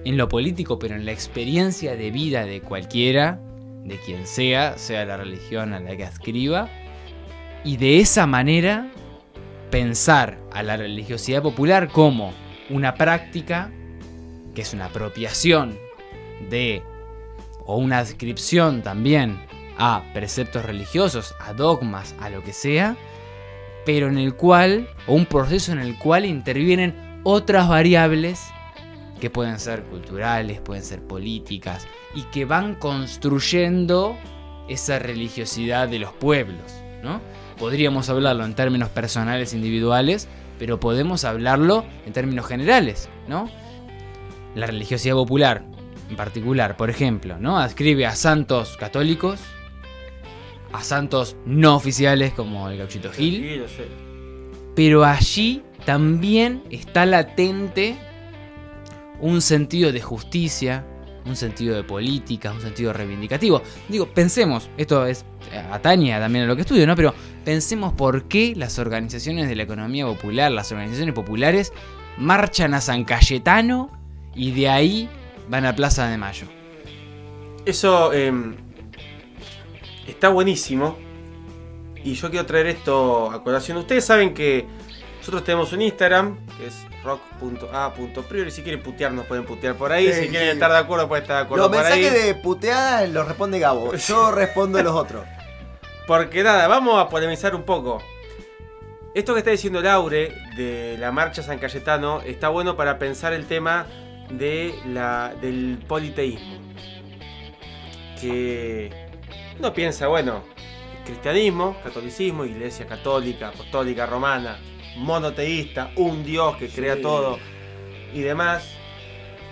[0.05, 3.39] en lo político, pero en la experiencia de vida de cualquiera,
[3.83, 6.69] de quien sea, sea la religión a la que adscriba,
[7.63, 8.89] y de esa manera
[9.69, 12.33] pensar a la religiosidad popular como
[12.69, 13.71] una práctica
[14.53, 15.77] que es una apropiación
[16.49, 16.83] de
[17.65, 19.39] o una adscripción también
[19.77, 22.97] a preceptos religiosos, a dogmas, a lo que sea,
[23.85, 28.43] pero en el cual, o un proceso en el cual intervienen otras variables
[29.19, 34.17] que pueden ser culturales, pueden ser políticas, y que van construyendo
[34.67, 37.21] esa religiosidad de los pueblos, ¿no?
[37.61, 43.51] Podríamos hablarlo en términos personales, individuales, pero podemos hablarlo en términos generales, ¿no?
[44.55, 45.63] La religiosidad popular,
[46.09, 47.59] en particular, por ejemplo, ¿no?
[47.59, 49.39] Adscribe a santos católicos,
[50.73, 53.63] a santos no oficiales como el Gauchito Gil,
[54.75, 57.95] pero allí también está latente
[59.19, 60.83] un sentido de justicia,
[61.27, 63.61] un sentido de política, un sentido reivindicativo.
[63.87, 66.95] Digo, pensemos, esto es eh, atañe también a lo que estudio, ¿no?
[66.95, 71.73] Pero pensemos por qué las organizaciones de la economía popular, las organizaciones populares,
[72.17, 73.89] marchan a San Cayetano
[74.35, 75.09] y de ahí
[75.49, 76.47] van a Plaza de Mayo.
[77.65, 78.31] Eso eh,
[80.07, 80.97] está buenísimo.
[82.03, 83.77] Y yo quiero traer esto a colación.
[83.77, 84.65] Ustedes saben que
[85.19, 88.49] nosotros tenemos un Instagram, que es rock.a.priori.
[88.49, 90.07] Si quieren putearnos, pueden putear por ahí.
[90.11, 90.53] Sí, si quieren sí.
[90.53, 92.01] estar de acuerdo, pueden estar de acuerdo Los por ahí.
[92.01, 93.93] mensajes de puteada los responde Gabo.
[93.93, 95.23] Yo respondo los otros.
[96.07, 98.01] Porque nada, vamos a polemizar un poco.
[99.13, 103.45] Esto que está diciendo Laure de la marcha San Cayetano está bueno para pensar el
[103.45, 103.85] tema
[104.29, 106.59] de la, del politeísmo.
[108.19, 108.89] Que
[109.59, 110.43] uno piensa, bueno,
[111.05, 114.59] cristianismo, catolicismo, iglesia católica, apostólica, romana,
[114.97, 117.01] monoteísta, un Dios que crea Sí.
[117.01, 117.37] todo
[118.13, 118.63] y demás.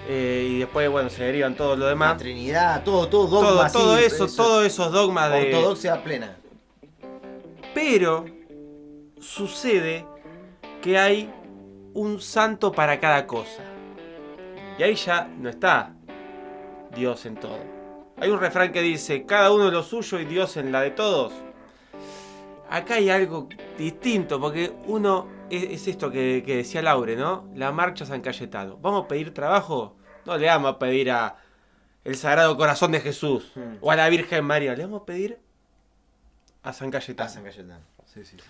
[0.08, 2.18] Eh, y después, bueno, se derivan todo lo La demás.
[2.18, 3.72] Trinidad, todo, todo Todo, dogma.
[3.72, 5.54] todo sí, eso, todos esos dogmas de...
[5.54, 6.38] Ortodoxia plena.
[7.74, 8.26] Pero
[9.20, 10.06] sucede
[10.82, 11.32] que hay
[11.94, 13.64] un santo para cada cosa.
[14.78, 15.94] Y ahí ya no está
[16.96, 17.60] Dios en todo.
[18.18, 20.92] Hay un refrán que dice, cada uno en lo suyo y Dios en la de
[20.92, 21.34] todos.
[22.70, 27.48] Acá hay algo distinto, porque uno es, es esto que, que decía Laure, ¿no?
[27.56, 28.78] La marcha San Cayetano.
[28.78, 29.96] ¿Vamos a pedir trabajo?
[30.26, 31.38] No le vamos a pedir a
[32.04, 33.78] el Sagrado Corazón de Jesús Hmm.
[33.82, 34.76] o a la Virgen María.
[34.76, 35.40] Le vamos a pedir
[36.64, 37.30] a San Cayetano.
[37.30, 37.80] Ah, San Cayetano.
[38.14, 38.44] Sí, sí, sí.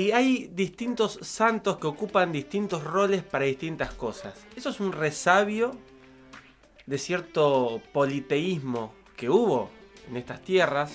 [0.00, 4.34] Y hay distintos santos que ocupan distintos roles para distintas cosas.
[4.54, 5.76] Eso es un resabio
[6.86, 9.68] de cierto politeísmo que hubo
[10.08, 10.92] en estas tierras,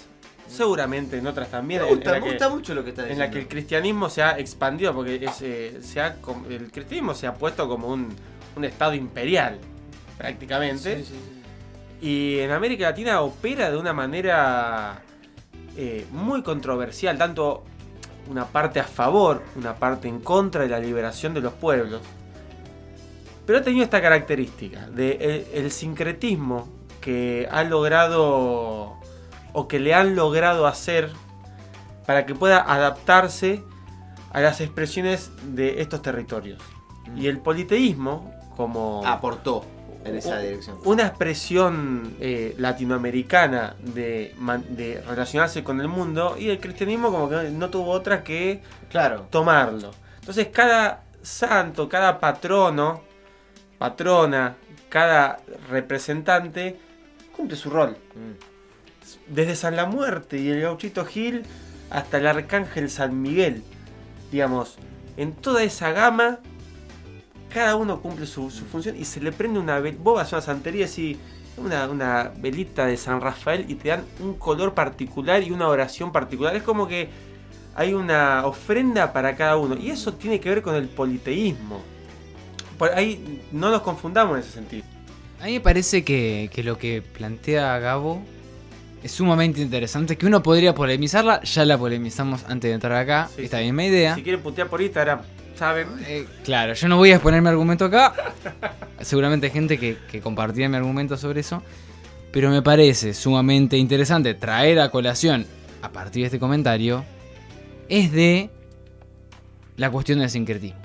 [0.48, 3.26] seguramente en otras también, Me en- gusta, en, que, mucho lo que está en diciendo.
[3.26, 7.14] la que el cristianismo se ha expandido, porque es, eh, se ha com- el cristianismo
[7.14, 8.16] se ha puesto como un,
[8.56, 9.60] un estado imperial,
[10.18, 10.98] prácticamente.
[11.00, 12.06] Sí, sí, sí.
[12.08, 15.02] Y en América Latina opera de una manera
[15.78, 17.64] eh, muy controversial, tanto
[18.30, 22.02] una parte a favor, una parte en contra de la liberación de los pueblos.
[23.46, 26.68] Pero ha tenido esta característica de el, el sincretismo
[27.02, 28.96] que ha logrado
[29.54, 31.12] o que le han logrado hacer
[32.06, 33.64] para que pueda adaptarse
[34.32, 36.62] a las expresiones de estos territorios.
[37.16, 39.64] Y el politeísmo, como Aportó
[40.06, 40.78] en esa dirección.
[40.86, 44.34] una expresión eh, latinoamericana de
[45.08, 49.28] relacionarse con el mundo, y el cristianismo como que no tuvo otra que Claro.
[49.30, 49.92] tomarlo.
[50.20, 53.02] Entonces cada santo, cada patrono,
[53.78, 54.56] patrona,
[54.90, 55.38] cada
[55.70, 56.78] representante
[57.36, 57.98] cumple su rol.
[58.16, 59.34] Mm.
[59.34, 61.44] Desde San La Muerte y el gauchito Gil
[61.90, 63.64] hasta el arcángel San Miguel.
[64.32, 64.78] Digamos,
[65.18, 66.40] en toda esa gama,
[67.56, 70.04] cada uno cumple su, su función y se le prende una velita.
[70.04, 71.18] Vos vas a una santería y
[71.56, 76.12] una, una velita de San Rafael y te dan un color particular y una oración
[76.12, 76.54] particular.
[76.54, 77.08] Es como que
[77.74, 79.78] hay una ofrenda para cada uno.
[79.78, 81.82] Y eso tiene que ver con el politeísmo.
[82.78, 84.84] Por ahí no nos confundamos en ese sentido.
[85.40, 88.22] A mí me parece que, que lo que plantea Gabo
[89.02, 93.44] es sumamente interesante, que uno podría polemizarla, ya la polemizamos antes de entrar acá, Sí,
[93.46, 93.64] esta sí.
[93.64, 94.16] misma idea.
[94.16, 95.22] Si quieren putear por Instagram,
[95.56, 95.88] ¿saben?
[96.06, 98.14] Eh, claro, yo no voy a exponer mi argumento acá.
[99.02, 101.64] Seguramente hay gente que, que compartía mi argumento sobre eso.
[102.32, 105.46] Pero me parece sumamente interesante traer a colación,
[105.82, 107.06] a partir de este comentario,
[107.88, 108.50] es de
[109.78, 110.82] la cuestión del sincretismo.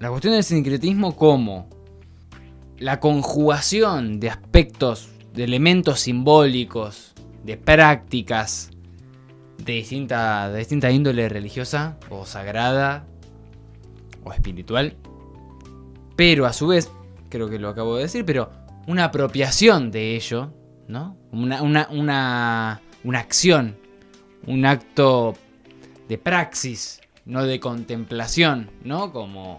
[0.00, 1.68] La cuestión del sincretismo como
[2.78, 7.12] la conjugación de aspectos, de elementos simbólicos,
[7.44, 8.70] de prácticas
[9.58, 13.06] de distinta, de distinta índole religiosa o sagrada
[14.24, 14.96] o espiritual.
[16.16, 16.90] Pero a su vez,
[17.28, 18.50] creo que lo acabo de decir, pero
[18.86, 20.52] una apropiación de ello,
[20.88, 21.16] ¿no?
[21.32, 23.76] Una, una, una, una acción,
[24.46, 25.34] un acto
[26.08, 29.12] de praxis, no de contemplación, ¿no?
[29.12, 29.58] Como...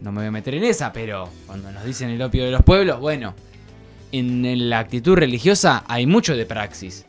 [0.00, 2.62] No me voy a meter en esa, pero cuando nos dicen el opio de los
[2.62, 3.34] pueblos, bueno,
[4.12, 7.06] en la actitud religiosa hay mucho de praxis.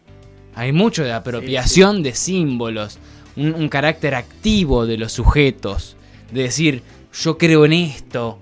[0.55, 2.97] Hay mucho de apropiación de símbolos,
[3.35, 5.94] un, un carácter activo de los sujetos,
[6.35, 8.39] de decir, yo creo en esto,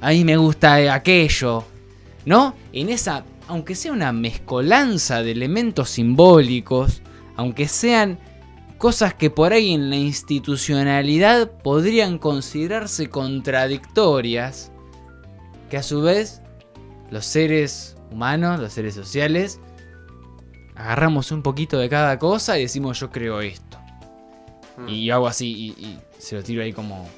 [0.00, 1.64] a mí me gusta aquello,
[2.24, 2.54] ¿no?
[2.72, 7.02] En esa, aunque sea una mezcolanza de elementos simbólicos,
[7.36, 8.18] aunque sean
[8.78, 14.70] cosas que por ahí en la institucionalidad podrían considerarse contradictorias,
[15.68, 16.42] que a su vez
[17.10, 19.60] los seres humanos, los seres sociales,
[20.74, 23.78] agarramos un poquito de cada cosa y decimos yo creo esto.
[24.78, 24.88] Mm.
[24.88, 27.08] Y hago así y, y se lo tiro ahí como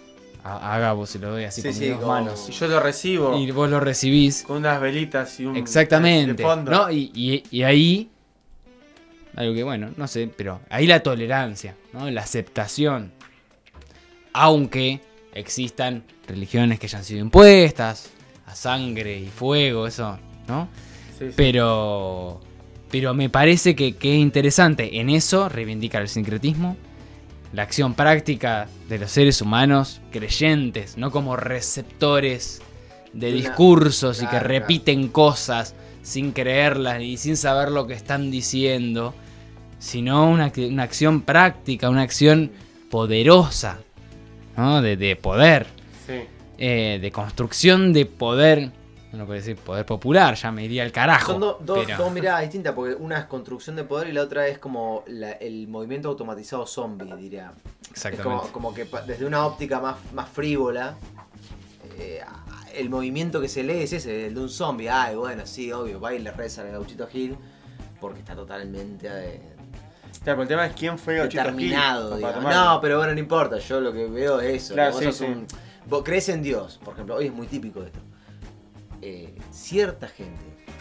[0.45, 2.47] a, a Gabo, se lo doy así Sí, con sí, mis dos como- manos.
[2.49, 4.43] Y yo lo recibo Y vos lo recibís.
[4.45, 5.57] con unas velitas y un.
[5.57, 6.35] Exactamente.
[6.35, 6.71] de fondo.
[6.71, 6.91] ¿no?
[6.91, 8.11] Y, y- y ahí,
[9.37, 12.09] algo que bueno, no sé, pero ahí la tolerancia, ¿no?
[12.11, 13.11] la aceptación.
[14.33, 15.01] Aunque
[15.33, 18.11] existan religiones que hayan sido impuestas,
[18.47, 20.69] a sangre y fuego, eso, ¿no?
[21.19, 21.27] Sí.
[21.37, 22.41] Pero,
[22.91, 25.01] pero me parece que, que es interesante.
[25.01, 26.77] En eso reivindica el sincretismo,
[27.55, 32.61] la acción práctica de los seres humanos creyentes, no como receptores
[33.13, 39.15] de discursos y que repiten cosas sin creerlas y sin saber lo que están diciendo,
[39.79, 42.51] sino una, una acción práctica, una acción
[42.91, 43.79] poderosa,
[44.57, 44.83] ¿no?
[44.83, 45.67] de, de poder
[46.07, 46.21] Sí.
[46.59, 48.71] eh, de construcción de poder.
[49.15, 51.33] No puede decir poder popular, ya me iría al carajo.
[51.33, 54.23] Son do- dos, pero- dos miradas distintas, porque una es construcción de poder y la
[54.23, 57.53] otra es como la- el movimiento automatizado zombie, diría.
[57.85, 58.51] Es Exactamente.
[58.51, 60.95] como, como que desde una óptica más, más frívola,
[61.99, 62.21] eh,
[62.75, 64.89] el movimiento que se lee es ese, el de un zombie.
[64.89, 67.37] Ay, bueno, sí, obvio, va y le reza al gauchito Gil,
[68.01, 69.41] porque está totalmente eh,
[70.23, 71.75] Claro, pero el tema es quién fue Gauchito Gil.
[71.75, 74.75] No, pero bueno, no importa, yo lo que veo es eso.
[74.75, 75.25] Claro, vos, sí, sos sí.
[75.25, 75.47] un-
[75.87, 77.99] vos crees en Dios, por ejemplo, hoy es muy típico esto.
[79.07, 80.41] Eh, cierta gente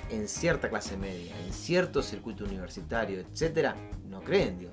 [0.09, 3.75] en cierta clase media, en cierto circuito universitario, etcétera,
[4.07, 4.71] no cree en Dios.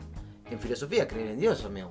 [0.48, 1.88] En filosofía creer en Dios son medio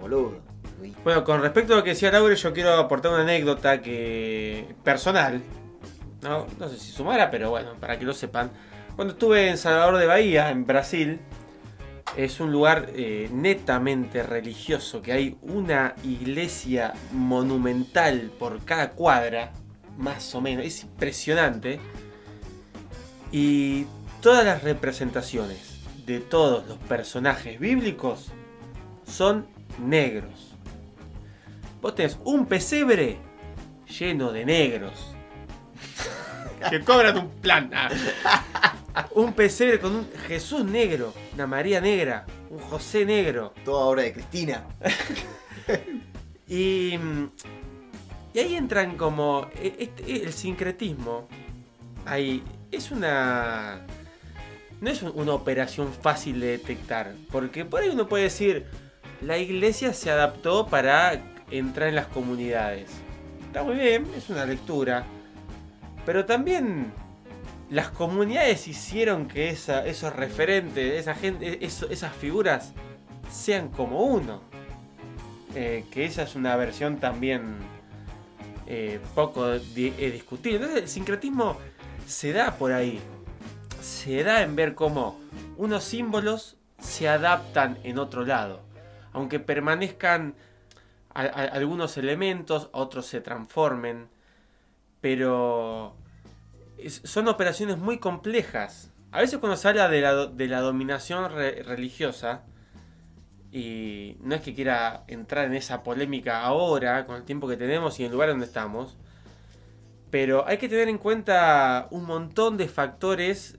[1.04, 5.42] Bueno, con respecto a lo que decía Laure, yo quiero aportar una anécdota que personal.
[6.22, 8.52] No, no sé si sumara, pero bueno, para que lo sepan.
[8.96, 11.20] Cuando estuve en Salvador de Bahía, en Brasil,
[12.16, 19.52] es un lugar eh, netamente religioso, que hay una iglesia monumental por cada cuadra,
[20.00, 20.66] más o menos.
[20.66, 21.80] Es impresionante.
[23.32, 23.86] Y
[24.22, 28.32] todas las representaciones de todos los personajes bíblicos
[29.06, 30.56] son negros.
[31.82, 33.20] Vos tenés un pesebre
[33.88, 35.16] lleno de negros.
[36.70, 37.70] que cobran un plan.
[37.74, 37.90] Ah.
[39.16, 43.54] Un pesebre con un Jesús negro, una María negra, un José negro.
[43.64, 44.66] Toda obra de Cristina.
[46.50, 47.30] Y, mm,
[48.34, 51.28] y ahí entran como e- este- el sincretismo.
[52.06, 53.82] Ahí es una
[54.82, 58.66] no es un- una operación fácil de detectar, porque por ahí uno puede decir
[59.22, 62.90] la iglesia se adaptó para entrar en las comunidades.
[63.46, 65.04] Está muy bien, es una lectura,
[66.06, 66.94] pero también
[67.70, 72.72] las comunidades hicieron que esa- esos referentes, esa gente, eso- esas figuras
[73.30, 74.42] sean como uno.
[75.56, 77.58] Eh, que esa es una versión también
[78.70, 79.60] eh, poco eh,
[80.14, 80.58] discutible.
[80.58, 81.58] Entonces el sincretismo
[82.06, 83.02] se da por ahí.
[83.82, 85.20] Se da en ver cómo
[85.58, 88.62] unos símbolos se adaptan en otro lado.
[89.12, 90.36] Aunque permanezcan
[91.14, 94.08] algunos elementos, otros se transformen.
[95.02, 95.96] Pero
[97.04, 98.92] son operaciones muy complejas.
[99.12, 102.44] A veces cuando se habla de la, de la dominación re- religiosa,
[103.52, 108.00] y no es que quiera entrar en esa polémica ahora, con el tiempo que tenemos
[108.00, 108.98] y el lugar donde estamos,
[110.12, 113.58] pero hay que tener en cuenta un montón de factores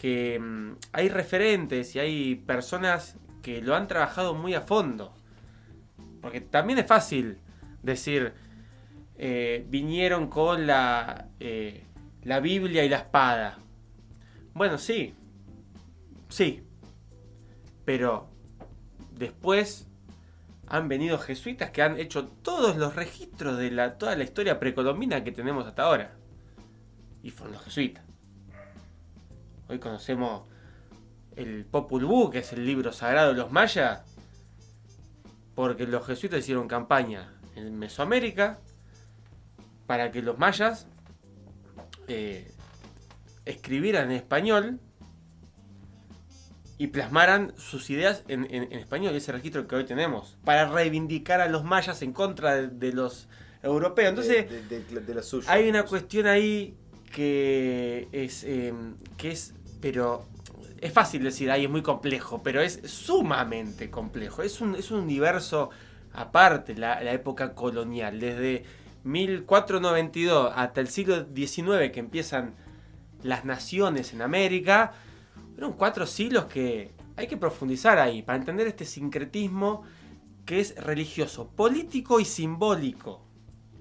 [0.00, 5.12] que mm, hay referentes y hay personas que lo han trabajado muy a fondo.
[6.20, 7.38] Porque también es fácil
[7.82, 8.32] decir,
[9.16, 11.84] eh, vinieron con la, eh,
[12.22, 13.58] la Biblia y la espada.
[14.54, 15.14] Bueno, sí,
[16.28, 16.62] sí,
[17.84, 18.28] pero
[19.18, 19.86] después
[20.66, 25.24] han venido jesuitas que han hecho todos los registros de la, toda la historia precolombina
[25.24, 26.14] que tenemos hasta ahora.
[27.22, 28.04] Y fueron los jesuitas.
[29.68, 30.48] Hoy conocemos
[31.36, 34.02] el Popul Vuh, que es el libro sagrado de los mayas,
[35.54, 38.60] porque los jesuitas hicieron campaña en Mesoamérica
[39.86, 40.86] para que los mayas
[42.08, 42.52] eh,
[43.44, 44.80] escribieran en español
[46.78, 51.40] y plasmaran sus ideas en, en- en español, ese registro que hoy tenemos, para reivindicar
[51.40, 53.28] a los mayas en contra de, de los
[53.62, 54.10] europeos.
[54.10, 54.84] Entonces, de, de- de-
[55.50, 56.76] hay una cuestión ahí
[57.12, 58.72] que es, eh,
[59.16, 60.24] que es, pero
[60.80, 64.42] es fácil decir, ahí es muy complejo, pero es sumamente complejo.
[64.42, 65.70] Es un, es un universo
[66.12, 68.62] aparte, la, la época colonial, desde
[69.04, 72.54] 1492 hasta el siglo XIX que empiezan
[73.22, 74.92] las naciones en América,
[75.58, 79.82] fueron cuatro siglos que hay que profundizar ahí para entender este sincretismo
[80.46, 83.22] que es religioso, político y simbólico.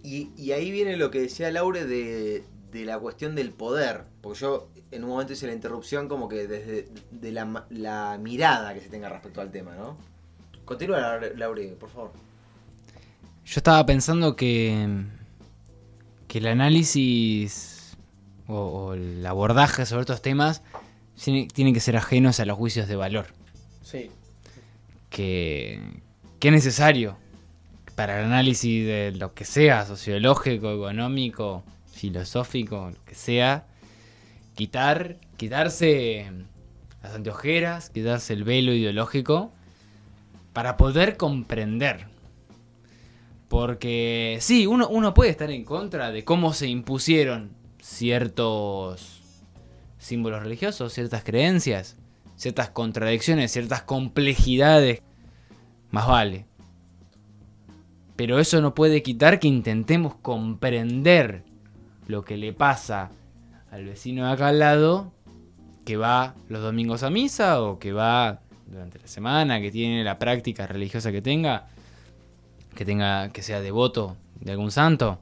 [0.02, 4.06] Y, y ahí viene lo que decía Laure de, de la cuestión del poder.
[4.22, 8.74] Porque yo en un momento hice la interrupción como que desde de la, la mirada
[8.74, 9.96] que se tenga respecto al tema, ¿no?
[10.66, 12.12] Continúa, Laure, por favor.
[13.46, 15.06] Yo estaba pensando que,
[16.28, 17.96] que el análisis
[18.48, 20.64] o, o el abordaje sobre estos temas
[21.24, 23.28] tienen que ser ajenos a los juicios de valor.
[23.82, 24.12] Sí.
[25.10, 25.82] Que,
[26.40, 27.18] que es necesario
[27.96, 33.66] para el análisis de lo que sea, sociológico, económico, filosófico, lo que sea,
[34.56, 36.32] quitar, quitarse
[37.02, 39.52] las anteojeras, quitarse el velo ideológico
[40.54, 42.08] para poder comprender.
[43.48, 47.52] Porque sí, uno, uno puede estar en contra de cómo se impusieron
[47.82, 49.17] ciertos
[49.98, 51.98] símbolos religiosos, ciertas creencias,
[52.36, 55.02] ciertas contradicciones, ciertas complejidades.
[55.92, 56.46] Más vale.
[58.16, 61.44] Pero eso no puede quitar que intentemos comprender
[62.08, 63.12] lo que le pasa
[63.72, 65.12] al vecino de acá al lado,
[65.86, 70.20] que va los domingos a misa o que va durante la semana, que tiene la
[70.20, 71.68] práctica religiosa que tenga,
[72.76, 75.20] que tenga que sea devoto de algún santo.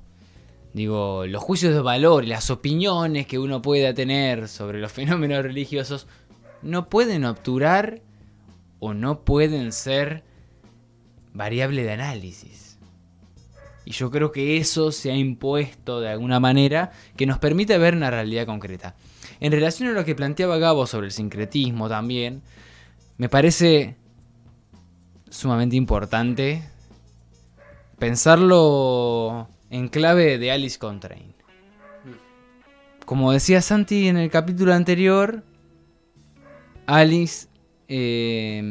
[0.75, 5.41] Digo, los juicios de valor y las opiniones que uno pueda tener sobre los fenómenos
[5.41, 6.05] religiosos
[6.61, 8.01] no pueden obturar
[8.79, 10.25] o no pueden ser
[11.33, 12.77] variable de análisis.
[13.85, 17.95] Y yo creo que eso se ha impuesto de alguna manera que nos permite ver
[17.95, 18.95] una realidad concreta.
[19.39, 22.41] En relación a lo que planteaba Gabo sobre el sincretismo también,
[23.17, 23.95] me parece
[25.29, 26.67] sumamente importante
[27.97, 31.35] pensarlo en clave de Alice Coltrane.
[33.05, 35.43] Como decía Santi en el capítulo anterior,
[36.85, 37.49] Alice
[37.89, 38.63] eh,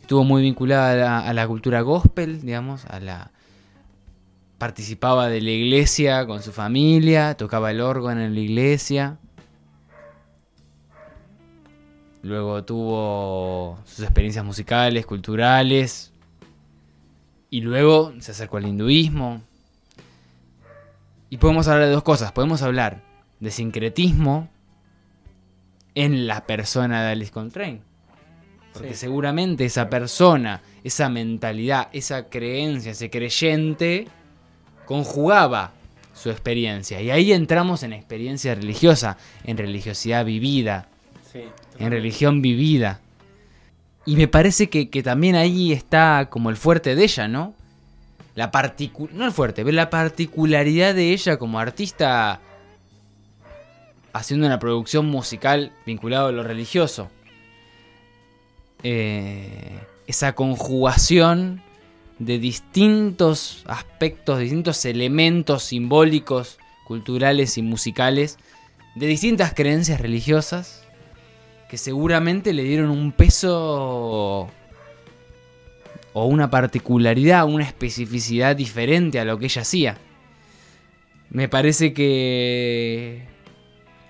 [0.00, 3.30] estuvo muy vinculada a la, a la cultura gospel, digamos, a la
[4.56, 9.18] participaba de la iglesia con su familia, tocaba el órgano en la iglesia.
[12.22, 16.12] Luego tuvo sus experiencias musicales, culturales.
[17.50, 19.42] Y luego se acercó al hinduismo.
[21.30, 22.32] Y podemos hablar de dos cosas.
[22.32, 23.02] Podemos hablar
[23.38, 24.48] de sincretismo
[25.94, 27.80] en la persona de Alice Coltrane.
[28.72, 29.00] Porque Sí.
[29.00, 34.06] seguramente esa persona, esa mentalidad, esa creencia, ese creyente,
[34.86, 35.72] conjugaba
[36.14, 37.00] su experiencia.
[37.00, 40.88] Y ahí entramos en experiencia religiosa, en religiosidad vivida,
[41.32, 41.42] Sí,
[41.78, 43.00] en religión vivida.
[44.04, 47.54] Y me parece que, que también ahí está como el fuerte de ella, ¿no?
[48.40, 48.50] La
[49.12, 52.40] no el fuerte, pero la particularidad de ella como artista
[54.14, 57.10] haciendo una producción musical vinculada a lo religioso.
[58.82, 61.60] Eh, esa conjugación
[62.18, 68.38] de distintos aspectos, distintos elementos simbólicos, culturales y musicales,
[68.94, 70.88] de distintas creencias religiosas,
[71.68, 74.48] que seguramente le dieron un peso
[76.12, 79.98] o una particularidad, una especificidad diferente a lo que ella hacía.
[81.30, 83.22] Me parece que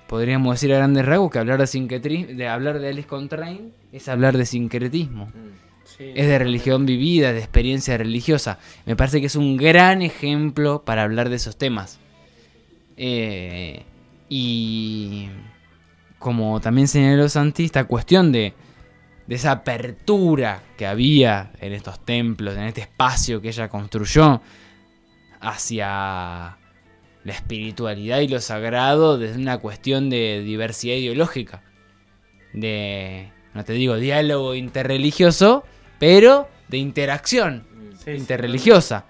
[0.08, 4.36] podríamos decir a grandes rasgos que hablar de, de hablar de Alice Coltrane es hablar
[4.36, 5.30] de sincretismo.
[5.84, 8.58] Sí, Es de religión vivida, de experiencia religiosa.
[8.86, 11.98] Me parece que es un gran ejemplo para hablar de esos temas.
[12.96, 13.82] Eh,
[14.28, 15.28] y
[16.18, 18.54] como también señaló Santi, esta cuestión de,
[19.30, 24.42] de esa apertura que había en estos templos, en este espacio que ella construyó
[25.40, 26.58] hacia
[27.22, 31.62] la espiritualidad y lo sagrado desde una cuestión de diversidad ideológica.
[32.52, 35.62] De, no te digo diálogo interreligioso,
[36.00, 37.68] pero de interacción
[37.98, 39.04] Sí, sí, interreligiosa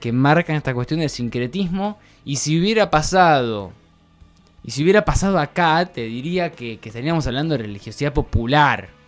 [0.00, 3.72] que marcan esta cuestión del sincretismo y si hubiera pasado
[4.62, 8.99] y si hubiera pasado acá te diría que, que estaríamos hablando de religiosidad popular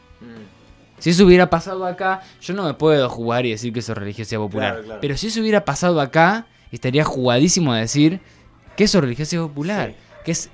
[0.99, 3.99] si eso hubiera pasado acá yo no me puedo jugar y decir que eso es
[3.99, 5.01] religiosidad popular Claro, claro.
[5.01, 8.21] pero si eso hubiera pasado acá estaría jugadísimo decir
[8.77, 9.97] que eso es religiosidad popular Sí.
[10.25, 10.51] que es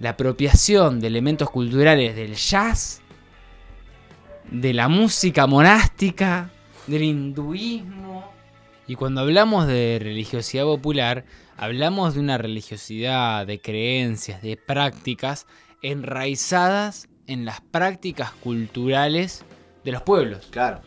[0.00, 3.00] la apropiación de elementos culturales del jazz
[4.50, 6.50] de la música monástica,
[6.86, 8.30] del hinduismo.
[8.88, 11.24] Y cuando hablamos de religiosidad popular,
[11.56, 15.46] hablamos de una religiosidad de creencias, de prácticas
[15.80, 19.44] enraizadas en las prácticas culturales
[19.84, 20.48] de los pueblos.
[20.50, 20.80] Claro.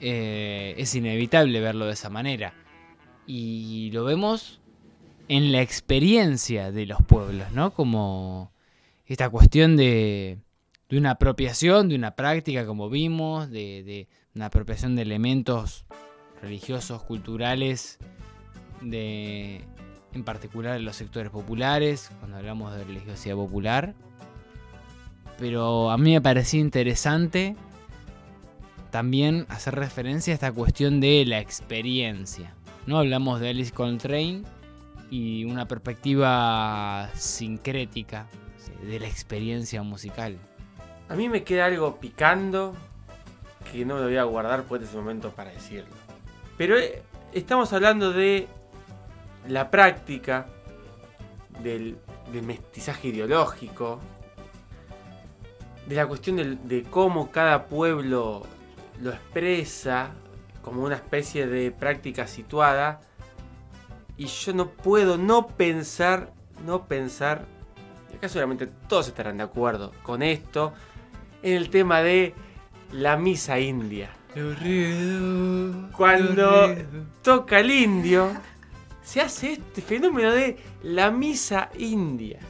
[0.00, 2.54] Eh, es inevitable verlo de esa manera.
[3.26, 4.60] Y lo vemos
[5.28, 7.72] en la experiencia de los pueblos, ¿no?
[7.74, 8.52] Como
[9.06, 10.38] esta cuestión de,
[10.88, 15.84] de una apropiación, de una práctica, como vimos, de, de una apropiación de elementos
[16.40, 17.98] religiosos, culturales,
[18.80, 19.62] de,
[20.12, 23.94] en particular en los sectores populares, cuando hablamos de religiosidad popular.
[25.38, 27.56] Pero a mí me parecía interesante
[28.90, 32.54] también hacer referencia a esta cuestión de la experiencia.
[32.86, 34.42] No hablamos de Alice Coltrane
[35.10, 38.26] y una perspectiva sincrética
[38.82, 40.38] de la experiencia musical.
[41.08, 42.74] A mí me queda algo picando
[43.70, 45.94] que no me lo voy a guardar por ese momento para decirlo.
[46.56, 48.46] Pero eh, estamos hablando de
[49.46, 50.46] la práctica
[51.62, 51.96] del
[52.42, 54.00] mestizaje ideológico,
[55.88, 58.42] de la cuestión de cómo cada pueblo
[59.00, 60.10] lo expresa
[60.60, 63.00] como una especie de práctica situada.
[64.18, 66.32] Y yo no puedo no pensar,
[66.66, 67.46] no pensar,
[68.12, 70.74] y acá seguramente todos estarán de acuerdo con esto,
[71.42, 72.34] en el tema de
[72.92, 74.10] la misa india.
[75.96, 76.74] Cuando
[77.22, 78.30] toca el indio,
[79.02, 82.40] se hace este fenómeno de la misa india,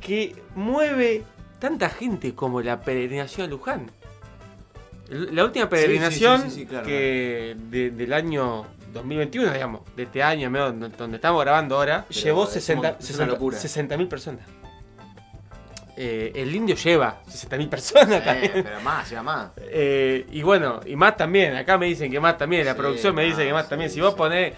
[0.00, 1.24] que mueve
[1.62, 3.88] tanta gente como la peregrinación a Luján.
[5.08, 10.22] La última peregrinación sí, sí, sí, claro, que de- del año 2021, digamos, de este
[10.24, 13.58] año, donde estamos grabando ahora, Pero llevó es 60 como- es una locura.
[13.58, 14.44] 60.000 personas.
[15.96, 18.50] Eh, el indio lleva 60.000 personas también.
[18.56, 19.50] Eh, pero más, ya más.
[19.58, 23.14] Eh, y bueno, y más también, acá me dicen que más también, la Sí, producción
[23.14, 23.90] me dice que más sí, también.
[23.90, 24.00] Si sí.
[24.00, 24.54] vos ponés,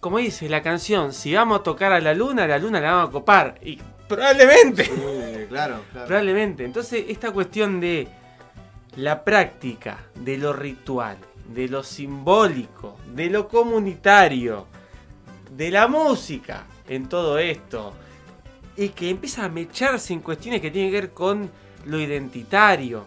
[0.00, 3.10] como dice la canción, si vamos a tocar a la luna, la luna la vamos
[3.10, 3.54] a copar.
[3.62, 3.78] Y
[4.08, 4.92] probablemente, Sí,
[5.50, 6.06] claro, claro.
[6.06, 6.64] probablemente.
[6.64, 8.08] Entonces, esta cuestión de
[8.96, 11.18] la práctica, de lo ritual,
[11.52, 14.66] de lo simbólico, de lo comunitario,
[15.50, 17.92] de la música en todo esto,
[18.76, 21.50] y que empieza a mecharse en cuestiones que tienen que ver con
[21.84, 23.04] lo identitario,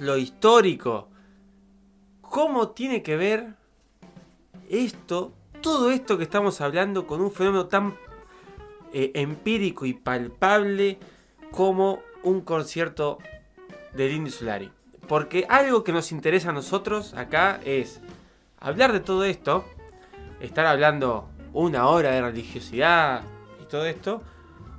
[0.00, 1.08] lo histórico.
[2.20, 3.54] ¿Cómo tiene que ver
[4.68, 7.94] esto, todo esto que estamos hablando, con un fenómeno tan
[8.92, 10.98] eh, empírico y palpable
[11.54, 13.18] como un concierto
[13.92, 14.72] del Indio Solari?
[15.06, 18.00] Porque algo que nos interesa a nosotros acá es
[18.58, 19.64] hablar de todo esto,
[20.40, 23.22] estar hablando una hora de religiosidad
[23.62, 24.20] y todo esto,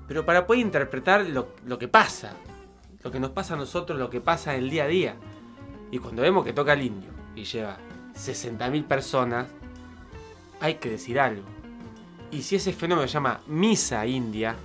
[0.05, 2.33] pero para poder interpretar lo, que pasa,
[3.03, 5.15] lo que nos pasa a nosotros, lo que pasa en el día a día.
[5.91, 7.77] Y cuando vemos que toca el indio y lleva
[8.15, 9.47] 60.000 personas,
[10.59, 11.45] hay que decir algo.
[12.31, 14.55] Y si ese fenómeno se llama misa india,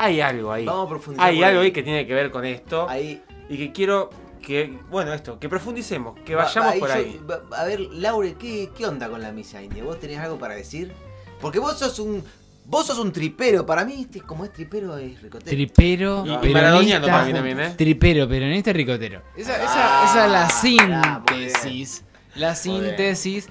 [0.00, 0.64] hay algo ahí.
[0.64, 1.28] Vamos a profundizar.
[1.28, 2.88] Hay algo ahí que tiene que ver con esto.
[2.88, 3.22] Ahí.
[3.48, 4.10] Y que quiero
[4.42, 7.20] que, bueno, esto, que profundicemos, que Va- vayamos va- por yo- ahí.
[7.30, 9.84] va- a ver, Laure, ¿qué, ¿qué onda con la misa india?
[9.84, 10.92] ¿Vos tenés algo para decir?
[11.40, 12.24] Porque vos sos un.
[12.64, 13.66] Vos sos un tripero.
[13.66, 15.50] Para mí, este, como es tripero, es ricotero.
[15.50, 17.06] Tripero, maradoniano peronista.
[17.10, 17.74] para mí también, ¿eh?
[17.76, 19.22] Tripero, peronista ricotero.
[19.36, 22.04] Esa, esa- Ah, esa es la ah, síntesis.
[22.36, 23.48] La síntesis.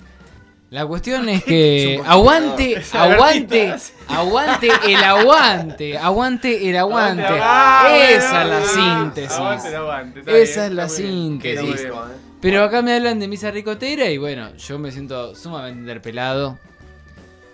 [0.72, 4.13] La cuestión es que Es un aguante, Es aguante, Albertito.
[4.13, 7.24] aguante el aguante, aguante el aguante.
[7.28, 9.32] Ah, Esa es la síntesis.
[9.32, 11.82] Aguante aguante, Esa es la síntesis.
[11.82, 11.91] ¿eh?
[12.39, 16.59] Pero acá me hablan de misa ricotera y bueno, yo me siento sumamente interpelado.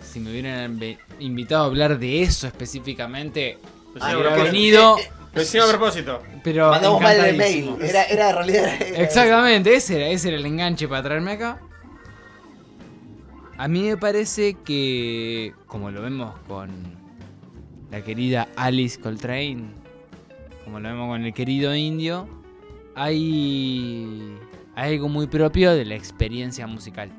[0.01, 0.77] Si me hubieran
[1.19, 3.57] invitado a hablar de eso específicamente,
[3.93, 4.51] Lo Ah, hicimos a pero propósito.
[4.51, 4.97] venido,
[5.33, 6.23] Lo hicimos a propósito.
[6.43, 7.75] pero Mandamos mal el mail.
[7.81, 8.73] Era, era realidad.
[8.81, 11.59] era- Exactamente, ese era, ese era el enganche para traerme acá.
[13.57, 16.69] A mí me parece que, como lo vemos con
[17.89, 19.69] la querida Alice Coltrane,
[20.65, 22.27] como lo vemos con el querido indio,
[22.95, 24.37] hay,
[24.75, 27.11] algo muy propio de la experiencia musical.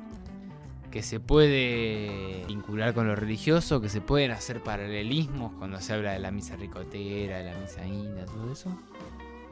[0.91, 6.13] Que se puede vincular con lo religioso, que se pueden hacer paralelismos cuando se habla
[6.13, 8.77] de la misa ricotera, de la misa india, todo eso.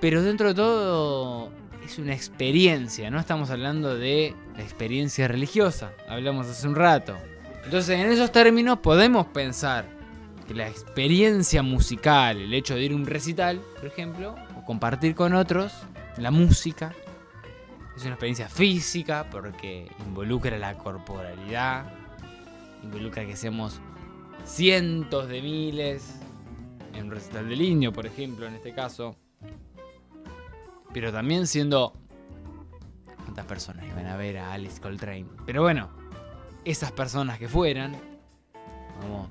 [0.06, 1.50] Pero dentro de todo
[1.84, 7.18] es una experiencia, no estamos hablando de la experiencia religiosa, hablamos hace un rato.
[7.64, 9.88] Entonces en esos términos podemos pensar
[10.48, 15.16] que la experiencia musical, el hecho de ir a un recital, por ejemplo, o compartir
[15.16, 15.74] con otros,
[16.18, 16.94] la música,
[17.98, 21.92] es una experiencia física porque involucra la corporalidad,
[22.84, 23.82] involucra que seamos
[24.44, 26.20] cientos de miles,
[26.94, 29.18] en un recital del indio, por ejemplo, en este caso,
[30.96, 31.92] pero también siendo
[33.26, 35.26] cuántas personas iban a ver a Alice Coltrane.
[35.46, 35.90] Pero bueno,
[36.64, 37.98] esas personas que fueran,
[39.02, 39.28] como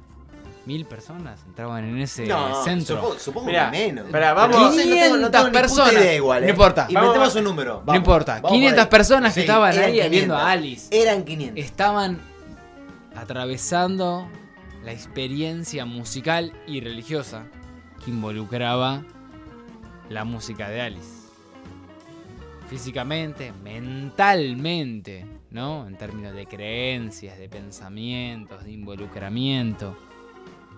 [0.66, 2.96] mil personas entraban en ese No, centro.
[2.96, 4.04] supongo, supongo Mirá, que menos.
[4.04, 5.92] esperá, vamos- No sé, no tengo- no tengo 500 ni puta personas.
[5.94, 6.50] idea igual, No ¿eh?
[6.50, 6.86] importa.
[6.90, 7.82] Inventemos un número.
[7.86, 8.90] no importa, vamos por 500 ahí.
[8.90, 10.36] personas que Sí, estaban ahí viendo 500.
[10.38, 10.88] a Alice.
[11.02, 11.64] Eran 500.
[11.64, 12.20] Estaban
[13.16, 14.28] atravesando
[14.84, 17.46] la experiencia musical y religiosa
[18.04, 19.02] que involucraba
[20.10, 21.23] la música de Alice.
[22.68, 25.86] Físicamente, mentalmente, ¿no?
[25.86, 29.96] En términos de creencias, de pensamientos, de involucramiento.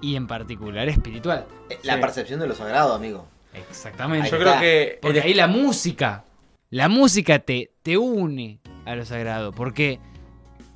[0.03, 1.47] Y en particular espiritual.
[1.70, 2.01] Eh, La Sí.
[2.01, 3.26] percepción de lo sagrado, amigo.
[3.55, 4.28] Exactamente.
[4.30, 6.24] Yo creo que Porque ahí la música,
[6.70, 9.53] la música te, te une a lo sagrado.
[9.53, 9.99] Porque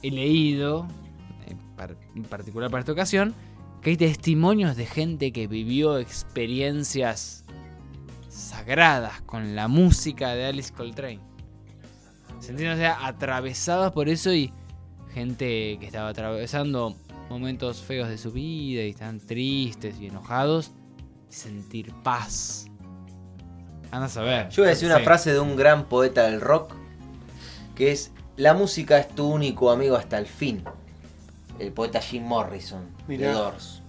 [0.02, 0.86] he leído,
[1.46, 3.34] en, par- en particular para esta ocasión,
[3.82, 7.39] que hay testimonios de gente que vivió experiencias
[8.40, 11.20] sagradas con la música de Alice Coltrane.
[12.40, 14.52] Sintiéndose atravesados por eso y
[15.12, 16.96] gente que estaba atravesando
[17.28, 20.72] momentos feos de su vida y están tristes y enojados,
[21.28, 22.66] sentir paz.
[23.90, 24.48] Anda a saber.
[24.50, 26.74] Yo voy a decir una frase de un gran poeta del rock,
[27.74, 30.62] que es, la música es tu único amigo hasta el fin.
[31.58, 33.32] El poeta Jim Morrison, de Mirá.
[33.32, 33.79] Doors.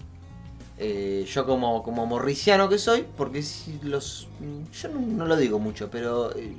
[0.84, 4.28] Eh, yo como, como morrisiano que soy, porque si los
[4.74, 6.56] yo no, no lo digo mucho, pero eh,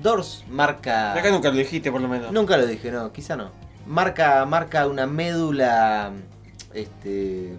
[0.00, 1.14] Doors marca...
[1.14, 2.30] Acá nunca lo dijiste, por lo menos.
[2.30, 3.50] Nunca lo dije, no, quizá no.
[3.86, 6.12] Marca, marca una médula
[6.72, 7.56] este,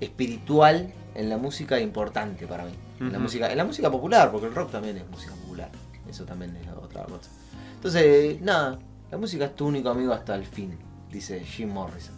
[0.00, 2.72] espiritual en la música importante para mí.
[2.98, 5.70] En, la música, en la música popular, porque el rock también es música popular.
[6.10, 7.30] Eso también es otra cosa.
[7.76, 8.80] Entonces, nada,
[9.12, 10.76] la música es tu único amigo hasta el fin,
[11.08, 12.14] dice Jim Morrison.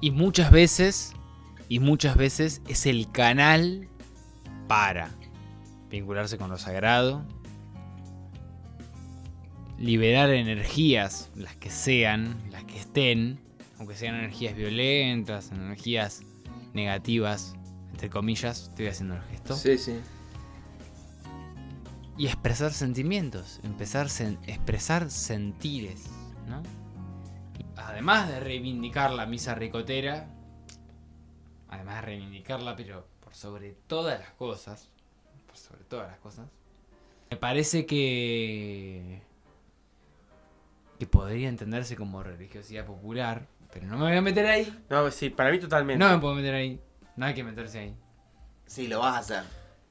[0.00, 1.15] Y muchas veces,
[1.68, 3.88] y muchas veces es el canal
[4.68, 5.10] para
[5.90, 7.24] vincularse con lo sagrado,
[9.78, 13.40] liberar energías, las que sean, las que estén,
[13.78, 16.22] aunque sean energías violentas, energías
[16.72, 17.54] negativas,
[17.90, 19.96] entre comillas, estoy haciendo el gesto, Sí, sí.
[22.18, 26.04] y expresar sentimientos, empezar a expresar sentires,
[26.48, 26.62] ¿no?
[27.76, 30.28] Además de reivindicar la misa ricotera,
[31.68, 34.88] además de reivindicarla, pero por sobre todas las cosas,
[35.46, 36.46] por sobre todas las cosas,
[37.30, 39.22] me parece que
[40.98, 44.84] que podría entenderse como religiosidad popular, pero no me voy a meter ahí.
[44.88, 46.02] No, sí, para mí totalmente.
[46.02, 46.80] No me puedo meter ahí.
[47.16, 47.96] No hay que meterse ahí.
[48.66, 49.42] Sí, lo vas a hacer.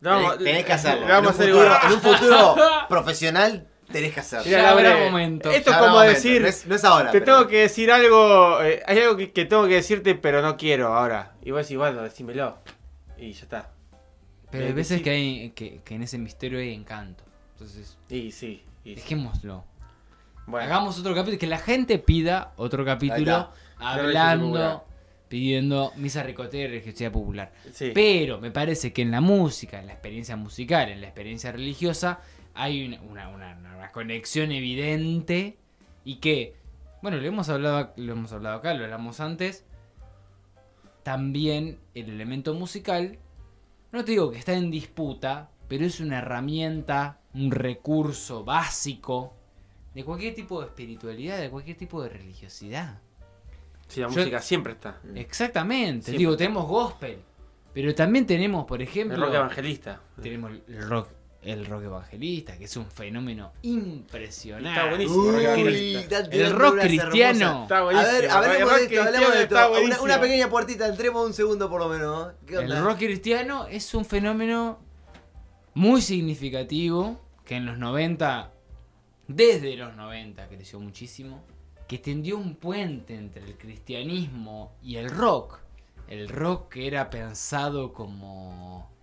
[0.02, 1.08] No, tenés, tenés que hacerlo.
[1.08, 1.86] lo vamos a en, hacer un futuro, igual.
[1.86, 2.56] en un futuro
[2.90, 4.46] profesional tenés que hacerlo.
[4.46, 5.50] Mira, Ya habrá momento.
[5.52, 6.42] Esto Ya es como decir.
[6.42, 7.12] No es, no es ahora.
[7.12, 8.62] Te pero- tengo que decir algo.
[8.64, 11.34] eh, hay algo que, que tengo que decirte, pero no quiero ahora.
[11.44, 12.58] Y vos decís, bueno, decímelo.
[13.18, 13.72] Y ya está.
[14.52, 15.04] Pero hay Eh, veces sí.
[15.04, 17.24] que, hay, que, que en ese misterio hay encanto.
[17.54, 18.64] Entonces, Y sí.
[18.84, 19.64] Y- Dejémoslo.
[20.46, 24.86] bueno, Hagamos otro capítulo, que la gente pida otro capítulo hablando,
[25.28, 27.52] pidiendo misa ricotera y religiosidad popular.
[27.74, 27.92] sí.
[27.94, 32.20] Pero me parece que en la música, en la experiencia musical, en la experiencia religiosa,
[32.56, 35.58] hay una, una- una- conexión evidente
[36.04, 36.56] y que,
[37.02, 39.64] bueno, lo hemos hablado, lo hemos hablado acá, lo hablamos antes.
[41.04, 43.20] También el elemento musical,
[43.92, 49.34] no te digo que está en disputa, pero es una herramienta, un recurso básico
[49.94, 53.00] de cualquier tipo de espiritualidad, de cualquier tipo de religiosidad.
[53.88, 55.00] Sí, la Yo- música siempre está.
[55.14, 56.06] Exactamente.
[56.06, 56.18] Siempre.
[56.18, 57.20] Digo, tenemos gospel.
[57.74, 59.18] Pero también tenemos, por El ejemplo.
[59.24, 60.02] rock evangelista.
[60.22, 61.10] Tenemos el rock,
[61.46, 64.70] el rock evangelista, que es un fenómeno impresionante.
[64.70, 65.24] Está buenísimo.
[65.24, 66.18] el rock evangelista.
[66.32, 67.64] El rock cristiano.
[67.64, 68.12] Está A buenísimo.
[68.14, 70.04] ver, El hablemos de esto, hablemos de esto.
[70.04, 72.34] Una, pequeña puertita, entremos un segundo por lo menos.
[72.48, 72.78] ¿Qué onda?
[72.78, 74.80] El rock cristiano es un fenómeno
[75.76, 78.52] muy significativo que en los 90,
[79.28, 81.44] desde los 90 creció muchísimo,
[81.88, 85.60] que tendió un puente entre el cristianismo y el rock.
[86.08, 88.95] El rock que era pensado como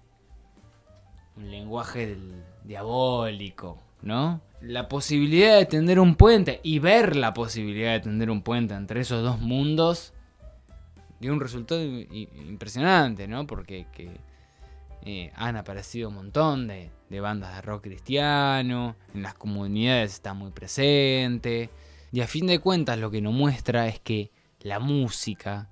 [1.36, 2.16] un lenguaje
[2.64, 4.40] diabólico, ¿no?
[4.60, 9.00] La posibilidad de tender un puente y ver la posibilidad de tender un puente entre
[9.00, 10.12] esos dos mundos
[11.20, 13.46] dio un resultado impresionante, ¿no?
[13.46, 14.10] Porque que,
[15.04, 20.34] eh, han aparecido un montón de, de bandas de rock cristiano, en las comunidades está
[20.34, 21.70] muy presente,
[22.12, 24.30] y a fin de cuentas lo que nos muestra es que
[24.60, 25.70] la música,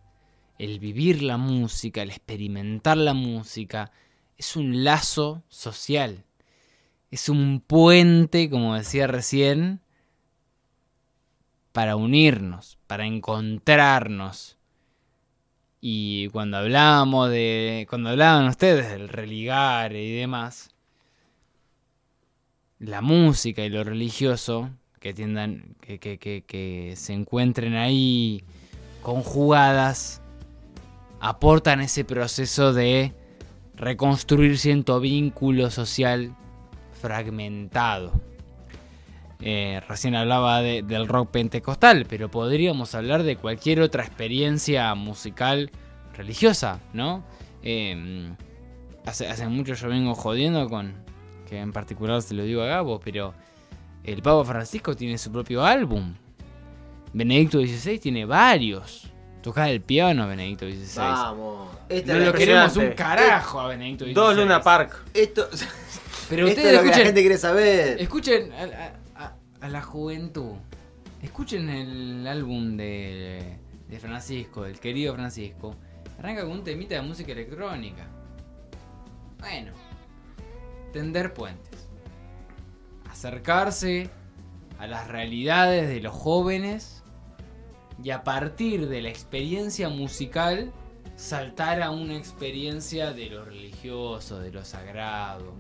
[0.59, 3.93] el vivir la música, el experimentar la música,
[4.41, 6.25] es un lazo social,
[7.11, 9.83] es un puente, como decía recién,
[11.73, 14.57] para unirnos, para encontrarnos.
[15.83, 17.87] Y cuando hablábamos de.
[17.91, 20.71] Cuando hablaban ustedes del religar y demás.
[22.79, 24.71] La música y lo religioso.
[25.01, 25.77] Que tiendan.
[25.83, 28.43] Que, que, que, que se encuentren ahí
[29.03, 30.23] conjugadas.
[31.21, 33.20] Aportan ese proceso de
[33.81, 36.35] reconstruir cierto vínculo social
[37.01, 38.13] fragmentado.
[39.41, 45.71] Eh, recién hablaba de- del rock pentecostal, pero podríamos hablar de cualquier otra experiencia musical
[46.15, 47.25] religiosa, ¿no?
[47.63, 48.31] Eh,
[49.07, 50.93] hace, hace mucho yo vengo jodiendo con,
[51.49, 53.33] que en particular se lo digo a Gabo, pero
[54.05, 56.15] el Papa Francisco tiene su propio álbum.
[57.15, 59.11] Benedicto XVI tiene varios.
[59.43, 60.99] Toca el piano Benedicto XVI.
[60.99, 61.69] Vamos.
[61.91, 64.15] Esta no es lo queremos un carajo a Benedicto XVI.
[64.15, 65.05] Dos Luna Park.
[65.13, 65.49] Esto,
[66.29, 68.01] Pero esto ustedes es lo que la gente quiere saber.
[68.01, 70.53] Escuchen a- a la juventud.
[71.23, 75.77] Escuchen el álbum de, de Francisco, del querido Francisco.
[76.19, 78.07] Arranca con un temita de música electrónica.
[79.41, 79.73] Bueno,
[80.93, 81.89] tender puentes.
[83.11, 84.09] Acercarse
[84.79, 87.03] a las realidades de los jóvenes
[88.03, 90.73] y a partir de la experiencia musical
[91.21, 95.53] saltar a una experiencia de lo religioso, de lo sagrado.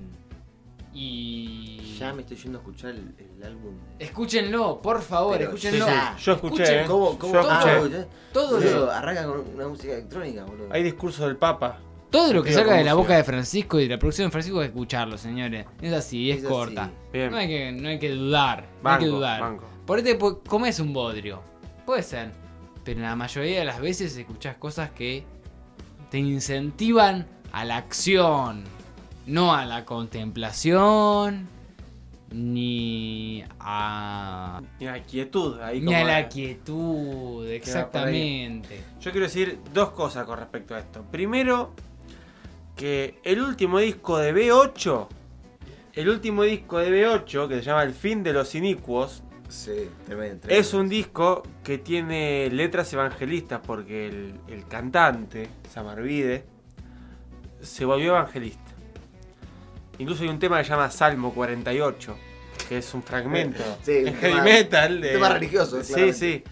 [0.92, 3.74] Y Ya me estoy yendo a escuchar el, el álbum.
[3.98, 5.86] Escúchenlo, por favor, Pero escúchenlo.
[5.86, 6.24] sí, sí.
[6.24, 6.84] Yo escuché, Escuchen ¿eh?
[6.88, 7.18] ¿Cómo?
[7.18, 7.32] ¿Cómo?
[7.34, 8.06] Yo Ah, escuché.
[8.32, 10.68] Todo lo, arranca con una música electrónica, boludo.
[10.72, 11.78] Hay discurso del Papa.
[12.10, 14.58] todo lo que salga de la boca de Francisco y de la producción de Francisco
[14.60, 15.66] hay que escucharlo, señores.
[15.80, 16.84] Es así, es, Es corta.
[16.84, 17.18] así.
[17.30, 18.66] No hay que, no hay que dudar.
[18.82, 19.40] no hay que dudar.
[19.42, 19.64] banco.
[19.86, 21.40] Por ahí te po- comes un bodrio.
[21.86, 22.32] Puede ser.
[22.82, 25.24] Pero la mayoría de las veces escuchás cosas que
[26.10, 28.64] te incentivan a la acción.
[29.26, 31.48] No a la contemplación.
[32.32, 34.60] Ni a.
[34.78, 38.84] Y la quietud ahí Ni como a la quietud, exactamente.
[39.00, 41.04] Yo quiero decir dos cosas con respecto a esto.
[41.10, 41.72] Primero,
[42.76, 45.08] que el último disco de B8,
[45.94, 50.48] el último disco de B8, que se llama El fin de los inicuos, Sí, tremendo.
[50.48, 56.44] es un disco que tiene letras evangelistas porque el, el cantante, Samarvide,
[57.60, 58.70] se volvió evangelista.
[59.98, 62.16] Incluso hay un tema que se llama Salmo 48,
[62.68, 65.00] que es un fragmento Sí, un en tema- heavy metal.
[65.00, 66.18] De, un tema religioso, Sí, claramente.
[66.18, 66.44] sí.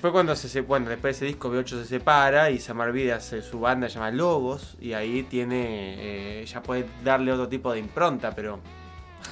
[0.00, 3.58] Fue cuando se, bueno, después de ese disco B8 se separa y Samarvide hace su
[3.58, 8.32] banda se llama Logos y ahí tiene, eh, ya puede darle otro tipo de impronta,
[8.32, 8.60] pero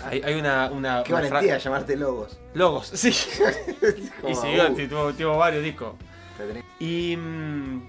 [0.05, 2.38] hay, hay una, una, Qué una valentía llamarte Logos.
[2.55, 3.12] Logos, sí.
[4.20, 5.95] Como, y siguió, uh, sí, tuvo, tuvo varios discos.
[6.78, 7.16] Y.
[7.16, 7.82] mm,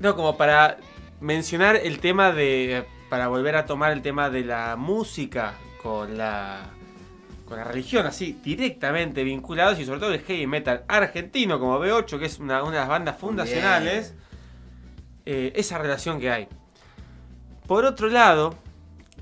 [0.00, 0.76] No, como para
[1.20, 2.84] mencionar el tema de.
[3.10, 6.70] Para volver a tomar el tema de la música con la.
[7.46, 12.18] Con la religión, así, directamente vinculados y sobre todo el heavy metal argentino como B8,
[12.18, 14.14] que es una, una de las bandas fundacionales,
[15.24, 16.48] eh, esa relación que hay.
[17.68, 18.56] Por otro lado,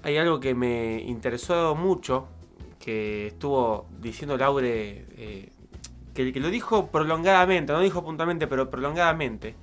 [0.05, 2.29] hay algo que me interesó mucho,
[2.79, 5.51] que estuvo diciendo Laure, eh,
[6.13, 9.55] que, lo dijo prolongadamente, no dijo puntualmente, pero prolongadamente,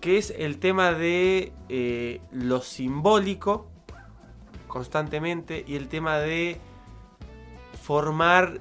[0.00, 3.66] que es el tema de eh, lo simbólico
[4.68, 6.60] constantemente y el tema de
[7.82, 8.60] formar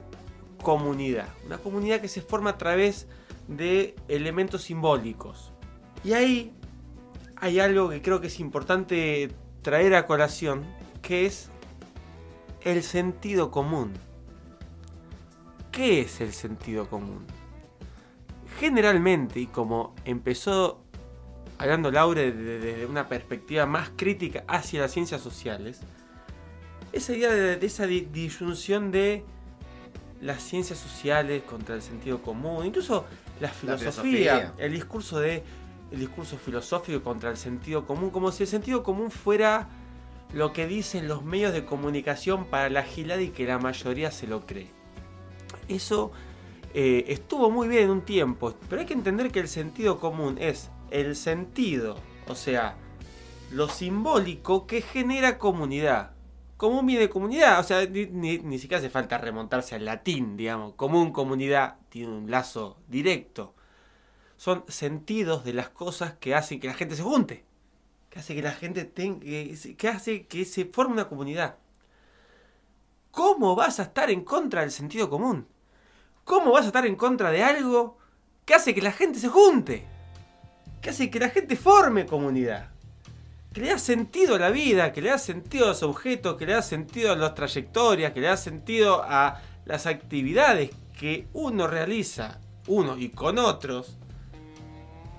[0.64, 1.28] comunidad.
[1.46, 3.08] Una comunidad que se forma a través
[3.48, 5.54] de elementos simbólicos.
[6.04, 6.52] Y ahí
[7.36, 9.30] hay algo que creo que es importante
[9.62, 10.66] traer a colación,
[11.02, 11.50] que es
[12.62, 13.94] el sentido común.
[15.72, 17.26] ¿Qué es el sentido común?
[18.60, 20.82] Generalmente, y como empezó
[21.60, 25.80] hablando Laure desde una perspectiva más crítica hacia las ciencias sociales,
[26.94, 29.24] esa idea de, esa di- disyunción de
[30.22, 33.06] las ciencias sociales contra el sentido común, incluso
[33.40, 33.92] la filosofía,
[34.38, 34.54] filosofía.
[34.58, 35.44] el discurso de
[35.92, 39.70] el discurso filosófico contra el sentido común, como si el sentido común fuera
[40.34, 44.28] lo que dicen los medios de comunicación para la gilada y que la mayoría se
[44.28, 44.70] lo cree.
[45.70, 46.12] Eso
[46.74, 50.70] eh, estuvo muy bien un tiempo, pero hay que entender que el sentido común es
[50.92, 52.76] el sentido, o sea,
[53.52, 56.12] lo simbólico que genera comunidad.
[56.58, 60.74] Común viene de comunidad, o sea, ni- ni siquiera hace falta remontarse al latín, digamos.
[60.74, 63.54] Común, comunidad, tiene un lazo directo.
[64.38, 67.44] Son sentidos de las cosas que hacen que la gente se junte.
[68.10, 69.20] Que hace que la gente tenga.
[69.20, 71.58] Que, hace que se forme una comunidad.
[73.12, 75.48] ¿Cómo vas a estar en contra del sentido común?
[76.24, 77.98] ¿Cómo vas a estar en contra de algo
[78.46, 79.86] que hace que la gente se junte?
[80.82, 82.70] Que hace que la gente forme comunidad.
[83.54, 86.46] Que le da sentido a la vida, que le da sentido a los objetos, que
[86.46, 90.70] le da sentido a las trayectorias, que le da sentido a las actividades
[91.00, 93.98] que uno realiza, uno y con otros,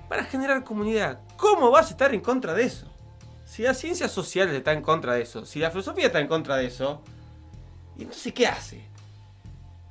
[0.09, 1.21] para generar comunidad.
[1.37, 2.87] ¿Cómo vas a estar en contra de eso?
[3.45, 6.57] Si las ciencias sociales están en contra de eso, si la filosofía está en contra
[6.57, 7.03] de eso,
[7.97, 8.87] ¿y entonces qué hace?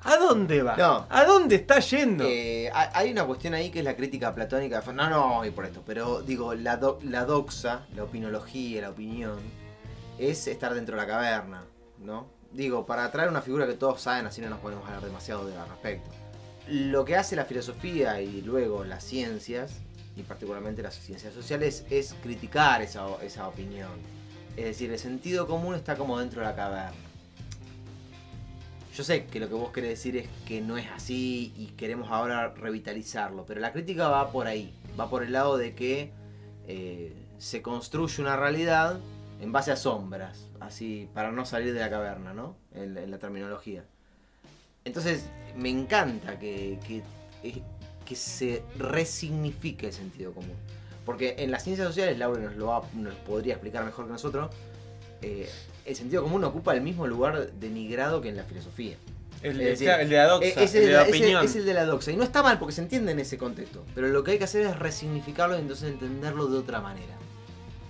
[0.03, 0.77] ¿A dónde va?
[0.77, 1.05] No.
[1.09, 2.23] ¿A dónde está yendo?
[2.25, 4.81] Eh, hay hay una cuestión ahí que es la crítica platónica.
[4.93, 5.81] No, no, y por esto.
[5.85, 9.37] Pero digo, la, do- la doxa, la opinología, la opinión,
[10.19, 11.63] es estar dentro de la caverna,
[11.99, 12.27] ¿no?
[12.53, 15.57] Digo, para traer una figura que todos saben, así no nos podemos hablar demasiado de
[15.57, 16.09] al respecto.
[16.69, 19.73] Lo que hace la filosofía y luego las ciencias,
[20.17, 23.91] y particularmente las ciencias sociales, es criticar esa, esa opinión.
[24.55, 26.95] Es decir, el sentido común está como dentro de la caverna.
[28.95, 32.09] Yo sé que lo que vos querés decir es que no es así y queremos
[32.09, 36.11] ahora revitalizarlo, pero la crítica va por ahí, va por el lado de que
[36.67, 38.99] eh, se construye una realidad
[39.39, 42.55] en base a sombras, así para no salir de la caverna, ¿no?
[42.73, 43.85] En, la- terminología.
[44.83, 46.79] Entonces, me encanta que,
[48.07, 50.55] que se resignifique el sentido común.
[51.05, 54.49] Porque en las ciencias sociales, Laura nos lo, va- nos podría explicar mejor que nosotros,
[55.21, 55.49] eh,
[55.85, 58.95] el sentido común ocupa el mismo lugar denigrado que en la filosofía.
[59.43, 61.45] el, es decir, el de la doxa, Eh, es el de la opinión.
[61.45, 62.11] es el de la doxa.
[62.11, 63.85] Y no está mal porque se entiende en ese contexto.
[63.93, 67.13] Pero lo que hay que hacer es resignificarlo y entonces entenderlo de otra manera.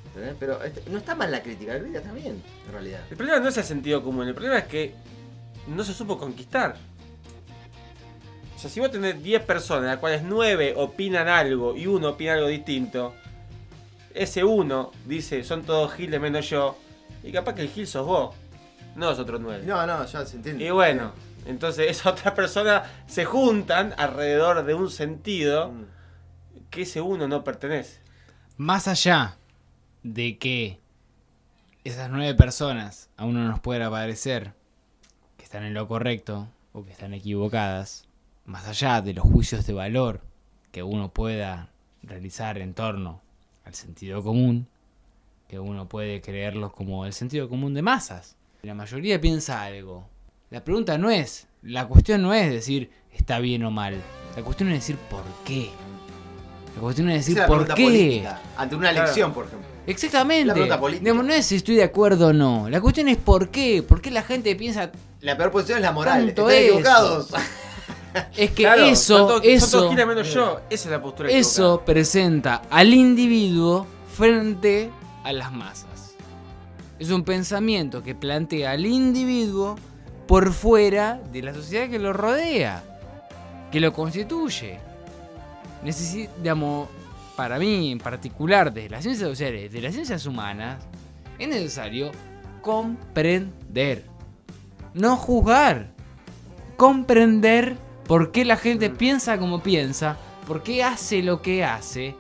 [0.08, 0.36] ¿Entendés?
[0.40, 3.02] Pero este, no está mal la crítica, la crítica está bien, en realidad.
[3.10, 4.94] El problema no es el sentido común, el problema es que
[5.68, 6.76] no se supo conquistar.
[8.58, 12.10] O sea, si vos tenés 10 personas, de las cuales 9 opinan algo y uno
[12.10, 13.14] opina algo distinto,
[14.16, 16.76] ese uno dice, son todos giles menos yo,
[17.24, 18.36] y capaz que el gil sos vos,
[18.96, 19.64] no los otros 9.
[19.64, 20.66] No, no, ya se entiende.
[20.66, 21.12] Y bueno,
[21.46, 25.86] entonces esas otras personas se juntan alrededor de un sentido Mm.
[26.72, 28.00] que ese uno no pertenece.
[28.58, 29.38] Más allá
[30.02, 30.80] de que
[31.84, 34.54] esas nueve personas a uno nos pueda parecer
[35.38, 38.07] que están en lo correcto o que están equivocadas,
[38.48, 40.22] más allá de los juicios de valor
[40.72, 41.70] que uno pueda
[42.02, 43.22] realizar en torno
[43.66, 44.68] al sentido común,
[45.48, 48.36] que uno puede creerlos como el sentido común de masas.
[48.64, 50.08] La mayoría piensa algo.
[50.50, 54.02] La pregunta no es, la cuestión no es decir está bien o mal.
[54.36, 55.70] La cuestión es decir por qué.
[56.76, 57.84] La cuestión es decir la por qué.
[57.84, 58.42] política.
[58.56, 59.06] Ante una Claro.
[59.06, 59.68] elección, por ejemplo.
[59.88, 60.46] Exactamente.
[60.46, 61.14] La pregunta política.
[61.14, 62.70] No es si estoy de acuerdo o no.
[62.70, 63.84] La cuestión es por qué.
[63.84, 64.92] ¿Por qué la gente piensa
[65.22, 66.26] La peor posición es la moral.
[66.28, 66.74] Tanto Están eso.
[66.74, 67.30] equivocados.
[68.38, 71.82] es que Claro, eso, todos- son todos eso, menos yo, esa es la postura eso
[71.86, 74.90] presenta al individuo frente
[75.24, 76.16] a las masas.
[77.00, 79.76] Es un pensamiento que plantea al individuo
[80.28, 82.84] por fuera de la sociedad que lo rodea,
[83.72, 84.80] que lo constituye.
[85.84, 86.90] Necesi- digamos,
[87.36, 90.84] para mí en particular, desde las ciencias sociales, de las ciencias humanas,
[91.38, 92.12] es necesario
[92.62, 94.04] comprender,
[94.96, 95.92] no juzgar,
[96.78, 102.16] comprender por qué la gente piensa como piensa, por qué hace lo que hace,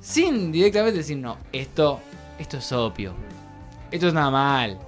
[0.00, 2.00] sin directamente decir, no, esto,
[2.38, 3.12] esto es obvio,
[3.90, 4.78] esto es nada mal,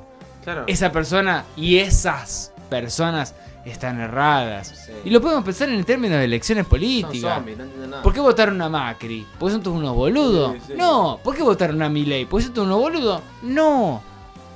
[0.45, 0.65] Claro.
[0.67, 4.69] esa persona y esas personas están erradas.
[4.87, 4.93] Sí.
[5.07, 7.35] Y lo podemos pensar en términos de elecciones políticas.
[7.35, 8.03] zombies, no entiendo nada.
[8.03, 9.27] ¿Por qué votaron a Macri?
[9.41, 10.53] ¿Porque son todos unos boludos?
[10.55, 10.73] Sí, sí.
[10.77, 11.19] No.
[11.25, 12.27] ¿Por qué votaron a Milei?
[12.27, 13.23] ¿Porque son todos unos boludos?
[13.43, 14.01] No.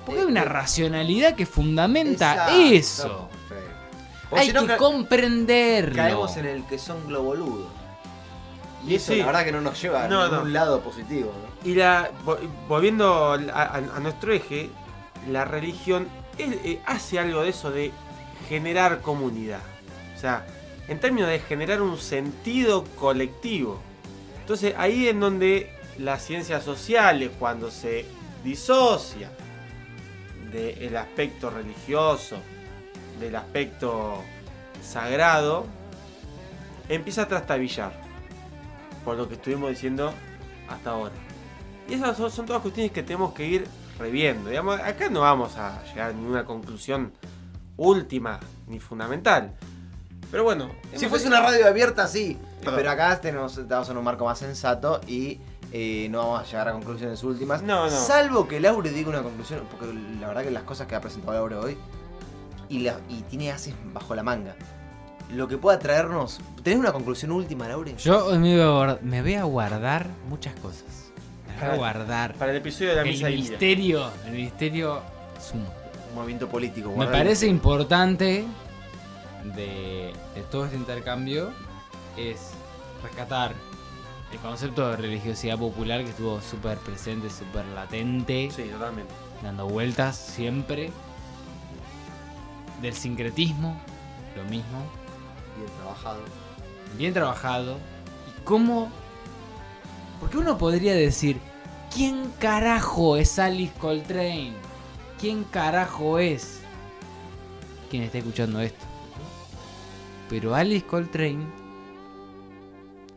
[0.07, 3.29] Porque hay una Eh, racionalidad que fundamenta eso.
[4.39, 5.97] Hay si no, que comprenderlo.
[5.97, 7.69] caemos en el que son globoludos.
[8.87, 9.19] Y Y eso sí.
[9.19, 10.51] la verdad que no nos lleva No, a ningún no.
[10.55, 11.33] lado positivo.
[11.33, 11.69] ¿no?
[11.71, 14.71] Y la, vo- volviendo a, a- a nuestro eje,
[15.29, 16.09] la religión
[16.39, 17.93] él, eh, hace algo de eso de
[18.49, 19.61] generar comunidad.
[20.17, 20.47] O sea,
[20.89, 23.81] en términos de generar un sentido colectivo.
[24.41, 28.07] Entonces ahí en donde las ciencias sociales, cuando se
[28.43, 29.31] disocia
[30.51, 32.37] del aspecto religioso,
[33.21, 34.23] del aspecto
[34.83, 35.67] sagrado,
[36.89, 37.93] empieza a trastabillar.
[39.05, 40.13] Por lo que estuvimos diciendo
[40.69, 41.15] hasta ahora.
[41.89, 43.67] Y esas son, son todas cuestiones que tenemos que ir
[43.99, 44.51] reviendo.
[44.51, 47.13] Digamos, acá no vamos a llegar a ninguna conclusión
[47.77, 49.55] última ni fundamental.
[50.31, 52.39] Pero bueno, Si fuese una radio abierta, sí.
[52.61, 52.77] Perdón.
[52.77, 55.41] Pero acá tenemos, estamos en un marco más sensato y
[55.73, 57.63] eh, no vamos a llegar a conclusiones últimas.
[57.63, 57.91] No, no.
[57.91, 61.33] Salvo que Laure diga una conclusión, porque la verdad que las cosas que ha presentado
[61.33, 61.79] Laure hoy
[62.71, 64.55] y, la- y tiene haces bajo la manga.
[65.35, 66.41] Lo que pueda traernos.
[66.63, 67.95] ¿Tenés una conclusión última, Laure?
[67.99, 71.13] Yo me voy, a guardar, me voy a guardar muchas cosas.
[71.47, 72.35] Me voy a Para- guardar.
[72.35, 73.51] Para el episodio de la El misa india.
[73.51, 74.11] misterio.
[74.27, 75.01] El misterio
[75.41, 75.73] sumo.
[76.11, 76.91] Un movimiento político.
[76.97, 78.45] Me parece importante
[79.55, 81.51] de, de todo este intercambio
[82.17, 82.51] es
[83.03, 83.53] rescatar
[84.33, 89.13] el concepto de religiosidad popular que estuvo súper presente, súper latente, Sí, totalmente.
[89.43, 90.91] dando vueltas siempre.
[92.81, 93.79] Del sincretismo,
[94.37, 94.83] lo mismo,
[95.57, 96.21] Bien trabajado.
[96.97, 97.77] bien trabajado.
[98.29, 98.91] Y cómo...
[100.21, 101.39] Porque uno podría decir,
[101.95, 104.53] ¿quién carajo es Alice Coltrane?
[105.19, 106.61] ¿Quién carajo es?
[107.91, 108.87] Quien está escuchando esto.
[110.31, 111.45] Pero Alice Coltrane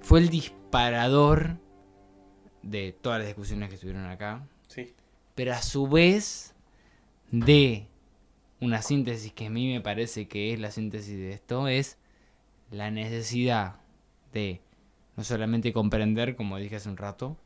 [0.01, 1.57] fue el disparador
[2.61, 4.45] de todas las discusiones que estuvieron acá.
[4.67, 4.93] Sí.
[5.35, 6.53] Pero a su vez
[7.31, 7.87] de
[8.63, 11.97] una síntesis que a mí me parece que es la síntesis de esto, es
[12.71, 13.75] la necesidad
[14.31, 14.61] de
[15.17, 17.37] no solamente comprender, como dije hace un rato,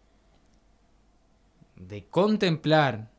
[1.75, 3.09] de contemplar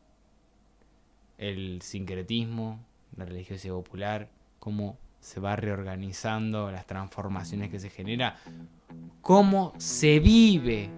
[1.39, 2.81] el sincretismo,
[3.17, 8.37] la religiosidad popular, cómo se va reorganizando, las transformaciones que se genera,
[9.21, 10.89] cómo se vive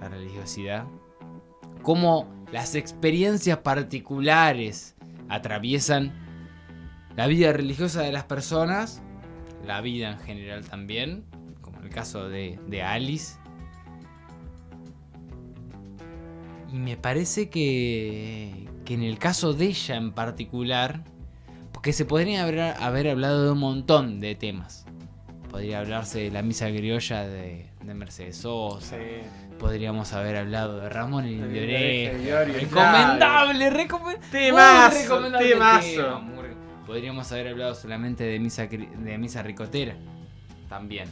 [0.00, 0.86] la religiosidad,
[1.82, 4.96] cómo las experiencias particulares
[5.28, 6.27] atraviesan
[7.18, 9.02] la vida religiosa de las personas,
[9.66, 11.24] la vida en general también,
[11.60, 13.34] como en el caso de, de Alice.
[16.72, 21.02] Y me parece que, que en el caso de ella en particular,
[21.72, 24.86] porque se podría haber, haber hablado de un montón de temas.
[25.50, 28.96] Podría hablarse de la misa criolla de, de Mercedes Sosa.
[29.58, 32.16] Podríamos haber hablado de Ramón y De.
[32.24, 34.28] Llorio, Recomendable, recomendable.
[34.30, 35.88] Temazo, temazo.
[35.88, 36.38] tema,
[36.88, 39.94] Podríamos haber hablado solamente de misa, de misa ricotera.
[40.70, 41.06] También.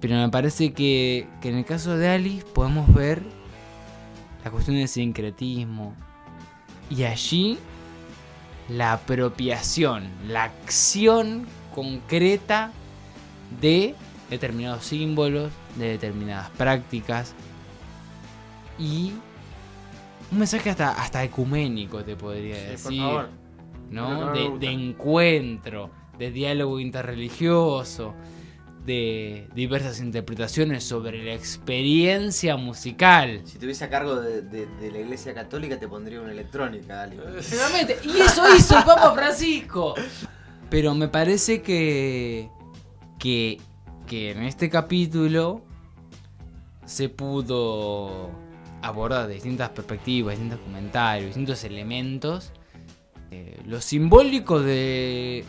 [0.00, 3.22] Pero me parece que, que en el caso de Alice podemos ver
[4.44, 5.96] la cuestión del sincretismo.
[6.88, 7.58] Y allí
[8.68, 11.44] la apropiación, la acción
[11.74, 12.70] concreta
[13.60, 13.96] de
[14.30, 17.34] determinados símbolos, de determinadas prácticas
[18.78, 19.12] y
[20.30, 23.41] un mensaje hasta, hasta ecuménico te podría Sí, por decir, favor.
[23.92, 28.14] De, encuentro, de diálogo interreligioso,
[28.84, 33.42] de diversas interpretaciones sobre la experiencia musical.
[33.44, 37.16] Si tuviese a cargo de, de- de la iglesia católica, te pondría una electrónica, Ali.
[37.40, 37.98] Seguramente.
[38.04, 39.94] Y eso hizo el Papa Francisco.
[40.68, 42.48] Pero me parece que,
[43.18, 43.60] que,
[44.06, 45.62] que en este capítulo
[46.84, 48.30] se pudo
[48.82, 52.52] abordar de distintas perspectivas, distintos comentarios, distintos elementos.
[53.32, 55.44] Eh, lo simbólico de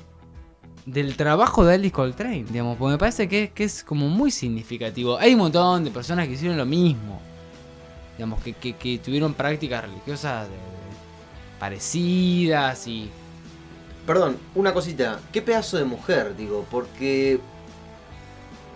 [0.86, 5.18] del trabajo de Alice Coltrane, digamos, porque me parece que, que es como muy significativo.
[5.18, 7.22] Hay un montón de personas que hicieron lo mismo,
[8.18, 10.48] digamos, que, que- tuvieron prácticas religiosas
[11.60, 13.10] parecidas y
[14.06, 15.20] Perdón, una cosita.
[15.32, 16.66] ¿Qué pedazo de mujer, digo?
[16.70, 17.40] Porque.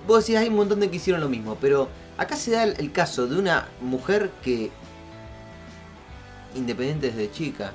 [0.07, 2.91] Vos decís, hay un montón de que hicieron lo mismo, pero acá se da el
[2.93, 4.71] caso de una mujer que.
[6.55, 7.73] Independiente desde chica.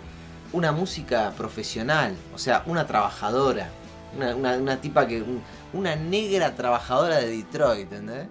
[0.53, 3.69] Una música profesional, o sea, una trabajadora.
[4.17, 5.23] Una, una- una tipa que.
[5.23, 5.43] un-
[5.73, 8.27] una negra trabajadora de Detroit, ¿entendés?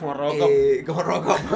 [0.00, 0.48] Como Robocop.
[0.50, 1.38] Eh, como Robocop.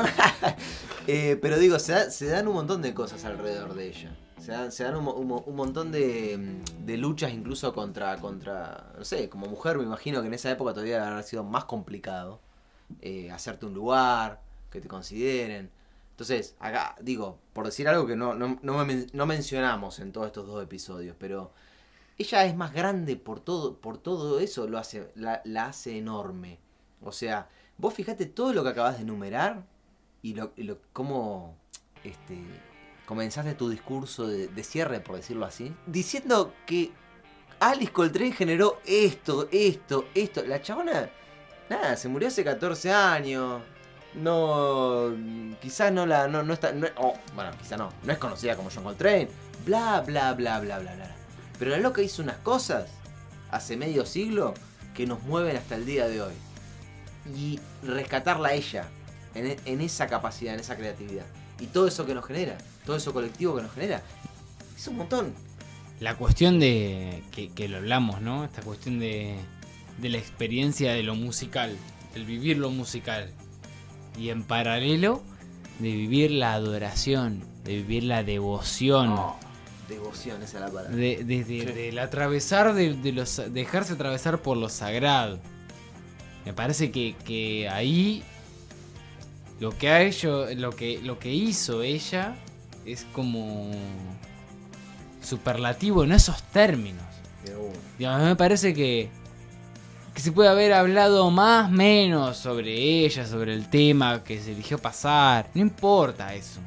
[1.07, 4.15] Eh, pero digo, se, da- se dan un montón de cosas alrededor de ella.
[4.39, 5.09] Se dan, se dan un,
[5.45, 10.29] un montón de, de luchas incluso contra, contra, no sé, como mujer me imagino que
[10.29, 12.39] en esa época todavía habrá sido más complicado
[13.01, 14.41] eh, hacerte un lugar,
[14.71, 15.71] que te consideren.
[16.21, 20.27] Entonces, acá digo, por decir algo que no, no, no, men- no mencionamos en todos
[20.27, 21.51] estos dos episodios, pero
[22.19, 26.59] ella es más grande por todo, por todo eso, lo hace, la, la hace enorme.
[27.01, 27.49] O sea,
[27.79, 29.65] vos fijate todo lo que acabas de enumerar
[30.21, 31.57] y lo, y lo cómo
[32.05, 32.37] este,
[33.07, 36.93] comenzaste tu discurso de, de cierre, por decirlo así, diciendo que
[37.61, 40.43] Alice Coltrane generó esto, esto, esto.
[40.45, 41.09] La chabona,
[41.71, 43.63] nada, se murió hace 14 años.
[44.15, 45.15] No,
[45.61, 48.85] quizás no la, no, no está, oh, bueno, quizás no, no es conocida como John
[48.85, 49.29] Coltrane.
[49.65, 51.15] Bla, bla, bla, bla, bla, bla.
[51.59, 52.87] Pero la loca hizo unas cosas
[53.51, 54.55] hace medio siglo
[54.95, 56.35] que nos mueven hasta el día de hoy.
[57.37, 58.89] Y rescatarla a ella
[59.35, 61.27] en, esa capacidad, en esa creatividad.
[61.61, 62.57] Y todo eso que nos genera,
[62.87, 64.03] todo eso colectivo que nos genera,
[64.77, 65.35] es un montón.
[66.01, 67.23] La cuestión de.
[67.31, 68.45] que, lo hablamos, ¿no?
[68.45, 69.37] Esta cuestión de.
[69.99, 71.77] de la experiencia de lo musical,
[72.15, 73.31] del vivir lo musical.
[74.21, 75.23] Y en paralelo,
[75.79, 79.17] de vivir la adoración, de vivir la devoción.
[79.89, 80.91] Devoción, esa es la palabra.
[80.95, 81.65] De, de- de- Sí.
[81.65, 85.41] del atravesar, de, de los, dejarse atravesar por lo sagrado.
[86.45, 88.23] Me parece que, que ahí
[89.59, 92.35] lo que ha hecho, lo que, lo que hizo ella
[92.87, 93.71] es como
[95.23, 97.03] superlativo en esos términos.
[97.99, 99.11] Digamos, me parece que,
[100.15, 102.73] que se puede haber hablado más menos sobre
[103.05, 105.49] ella, sobre el tema que se eligió pasar.
[105.55, 106.61] No importa eso.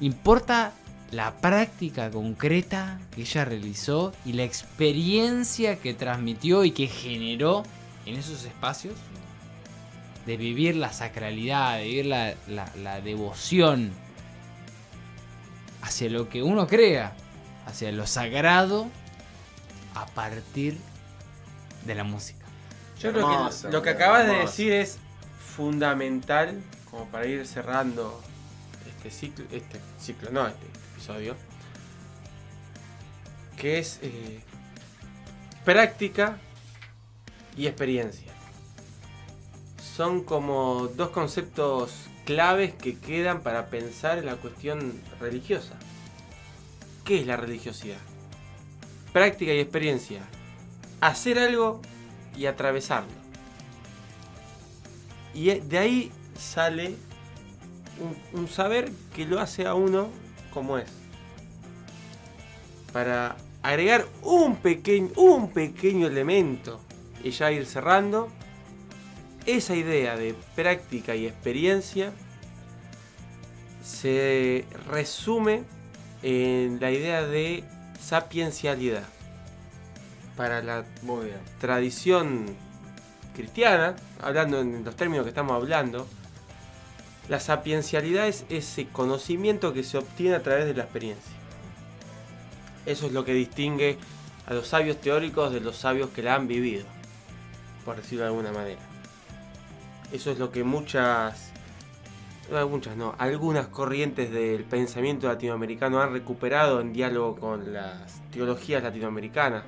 [0.00, 0.72] Importa
[1.10, 7.62] la práctica concreta que ella realizó y la experiencia que transmitió y que generó
[8.06, 8.94] en esos espacios
[10.26, 13.92] de vivir la sacralidad, de vivir la, la- devoción
[15.82, 17.12] hacia lo que uno crea,
[17.66, 18.86] hacia lo sagrado
[19.94, 20.91] a partir de
[21.86, 22.44] la música.
[22.98, 24.98] Yo creo Hermoso, que lo que acabas de decir es
[25.56, 28.22] fundamental como para ir cerrando
[28.86, 31.34] este ciclo, este ciclo, no, este episodio,
[33.56, 34.40] que es eh,
[35.64, 36.38] práctica
[37.56, 38.32] y experiencia.
[39.96, 41.92] Son como dos conceptos
[42.24, 45.74] claves que quedan para pensar en la cuestión religiosa.
[47.04, 47.98] ¿Qué es la religiosidad?
[49.12, 50.22] Práctica y experiencia.
[51.02, 51.82] Hacer algo
[52.36, 53.10] y atravesarlo.
[55.34, 56.94] Y e- de ahí sale
[58.00, 60.10] un, un saber que lo hace a uno
[60.54, 60.88] como es.
[62.92, 66.80] Para agregar un pequeño, un pequeño elemento
[67.24, 68.28] y ya ir cerrando,
[69.44, 72.12] esa idea de práctica y experiencia
[73.84, 75.64] se resume
[76.22, 77.64] en la idea de
[78.00, 79.04] sapiencialidad.
[80.42, 81.38] Para la Muy bien.
[81.60, 82.46] tradición
[83.32, 86.08] cristiana, hablando en los términos que estamos hablando,
[87.28, 91.32] la sapiencialidad es ese conocimiento que se obtiene a través de la experiencia.
[92.86, 93.98] Eso es lo que distingue
[94.46, 96.86] a los sabios teóricos de los sabios que la han vivido,
[97.84, 98.80] por decirlo de alguna manera.
[100.10, 101.52] Eso es lo que muchas,
[102.50, 108.82] no, muchas no, algunas corrientes del pensamiento latinoamericano han recuperado en diálogo con las teologías
[108.82, 109.62] latinoamericanas,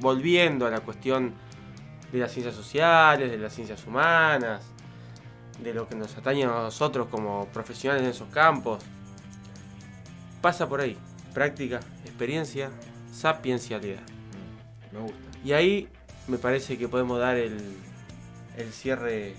[0.00, 1.34] volviendo a la cuestión
[2.12, 4.62] de las ciencias sociales, de las ciencias humanas,
[5.62, 8.82] de lo que nos atañe a nosotros como profesionales en esos campos.
[10.40, 10.96] Pasa por ahí,
[11.32, 12.70] práctica, experiencia,
[13.12, 14.02] sapiencialidad.
[14.92, 15.16] Me gusta.
[15.44, 15.88] Y ahí
[16.28, 17.58] me parece que podemos dar el,
[18.56, 19.34] el cierre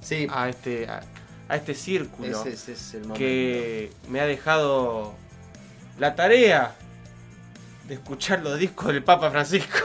[0.00, 1.00] Sí, a este, a,
[1.48, 3.18] a este círculo ese, ese es el momento.
[3.18, 5.14] que me ha dejado
[5.98, 6.76] la tarea
[7.86, 9.78] de escuchar los discos del Papa Francisco.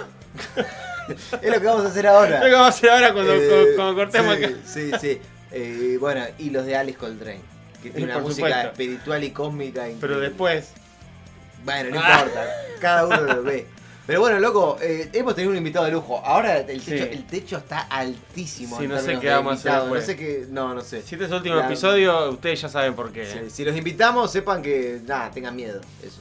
[1.41, 2.39] Es lo que vamos a hacer ahora.
[2.39, 4.55] Lo que vamos a hacer ahora cuando, Eh, cuando- cuando cortemos sí, acá.
[4.65, 5.21] Sí, sí.
[5.51, 7.41] Eh, bueno, y los de Alice Coltrane.
[7.83, 8.69] Que tiene una música supuesto.
[8.71, 9.85] espiritual y cósmica.
[9.99, 10.69] Pero después,
[11.63, 12.11] Bueno, no Ah.
[12.21, 12.47] importa.
[12.79, 13.67] Cada uno lo ve.
[14.07, 16.19] Pero bueno, loco, eh, hemos tenido un invitado de lujo.
[16.25, 16.93] Ahora el techo, Sí.
[17.11, 18.79] el techo está altísimo.
[18.79, 19.71] Sí, no sé qué vamos a hacer.
[19.73, 20.05] No después.
[20.07, 20.45] sé qué.
[20.49, 21.03] No, no sé.
[21.03, 23.25] si este es el último La- episodio, ustedes ya saben por qué.
[23.27, 25.01] Sí, si los invitamos, sepan que.
[25.05, 25.81] Nada, tengan miedo.
[26.01, 26.19] Eso.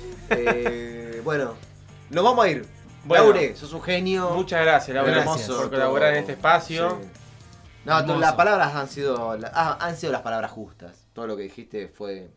[0.32, 1.54] Eh, bueno,
[2.10, 2.66] nos vamos a ir.
[3.04, 3.24] Bueno.
[3.24, 4.30] Laure, sos un genio.
[4.30, 5.48] Muchas gracias, Laura, Gracias.
[5.48, 6.98] por colaborar en este espacio.
[7.00, 7.08] Sí.
[7.86, 11.06] No, tú- las palabras han sido, la- ah, han sido las palabras justas.
[11.14, 12.30] Todo lo que dijiste fue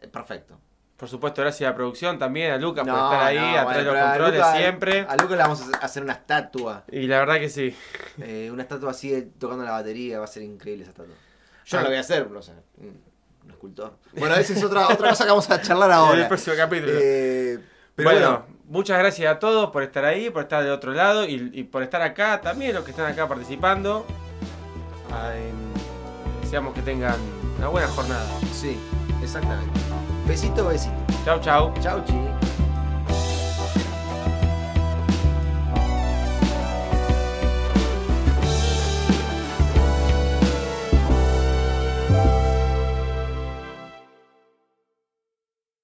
[0.00, 0.58] eh, perfecto.
[0.96, 3.82] Por supuesto, gracias a la producción también, a Lucas por estar ahí, no, atrás de
[3.84, 5.00] los controles Luca- siempre.
[5.08, 6.84] A Lucas le vamos a hacer una estatua.
[6.90, 7.76] Y la verdad que sí.
[8.20, 10.18] eh, una estatua así eh, tocando la batería.
[10.18, 11.14] Va a ser increíble esa estatua.
[11.66, 11.80] Yo Ah.
[11.80, 12.52] no lo voy a hacer, no sé.
[12.80, 13.96] un escultor.
[14.12, 16.22] Bueno, esa es otra, otra cosa que vamos a charlar En ahora.
[16.22, 16.92] el próximo capítulo.
[17.00, 17.58] Eh,
[17.98, 21.26] pero bueno, bueno, muchas gracias a todos por estar ahí, por estar de otro lado
[21.26, 24.06] y, y por estar acá también, los que están acá participando.
[25.34, 27.16] Em, deseamos que tengan
[27.58, 28.24] una buena jornada.
[28.52, 28.78] sí,
[29.20, 29.80] exactamente.
[30.28, 30.94] Besito, besito.
[31.24, 31.74] Chau, chau.
[31.82, 32.37] Chau, chi.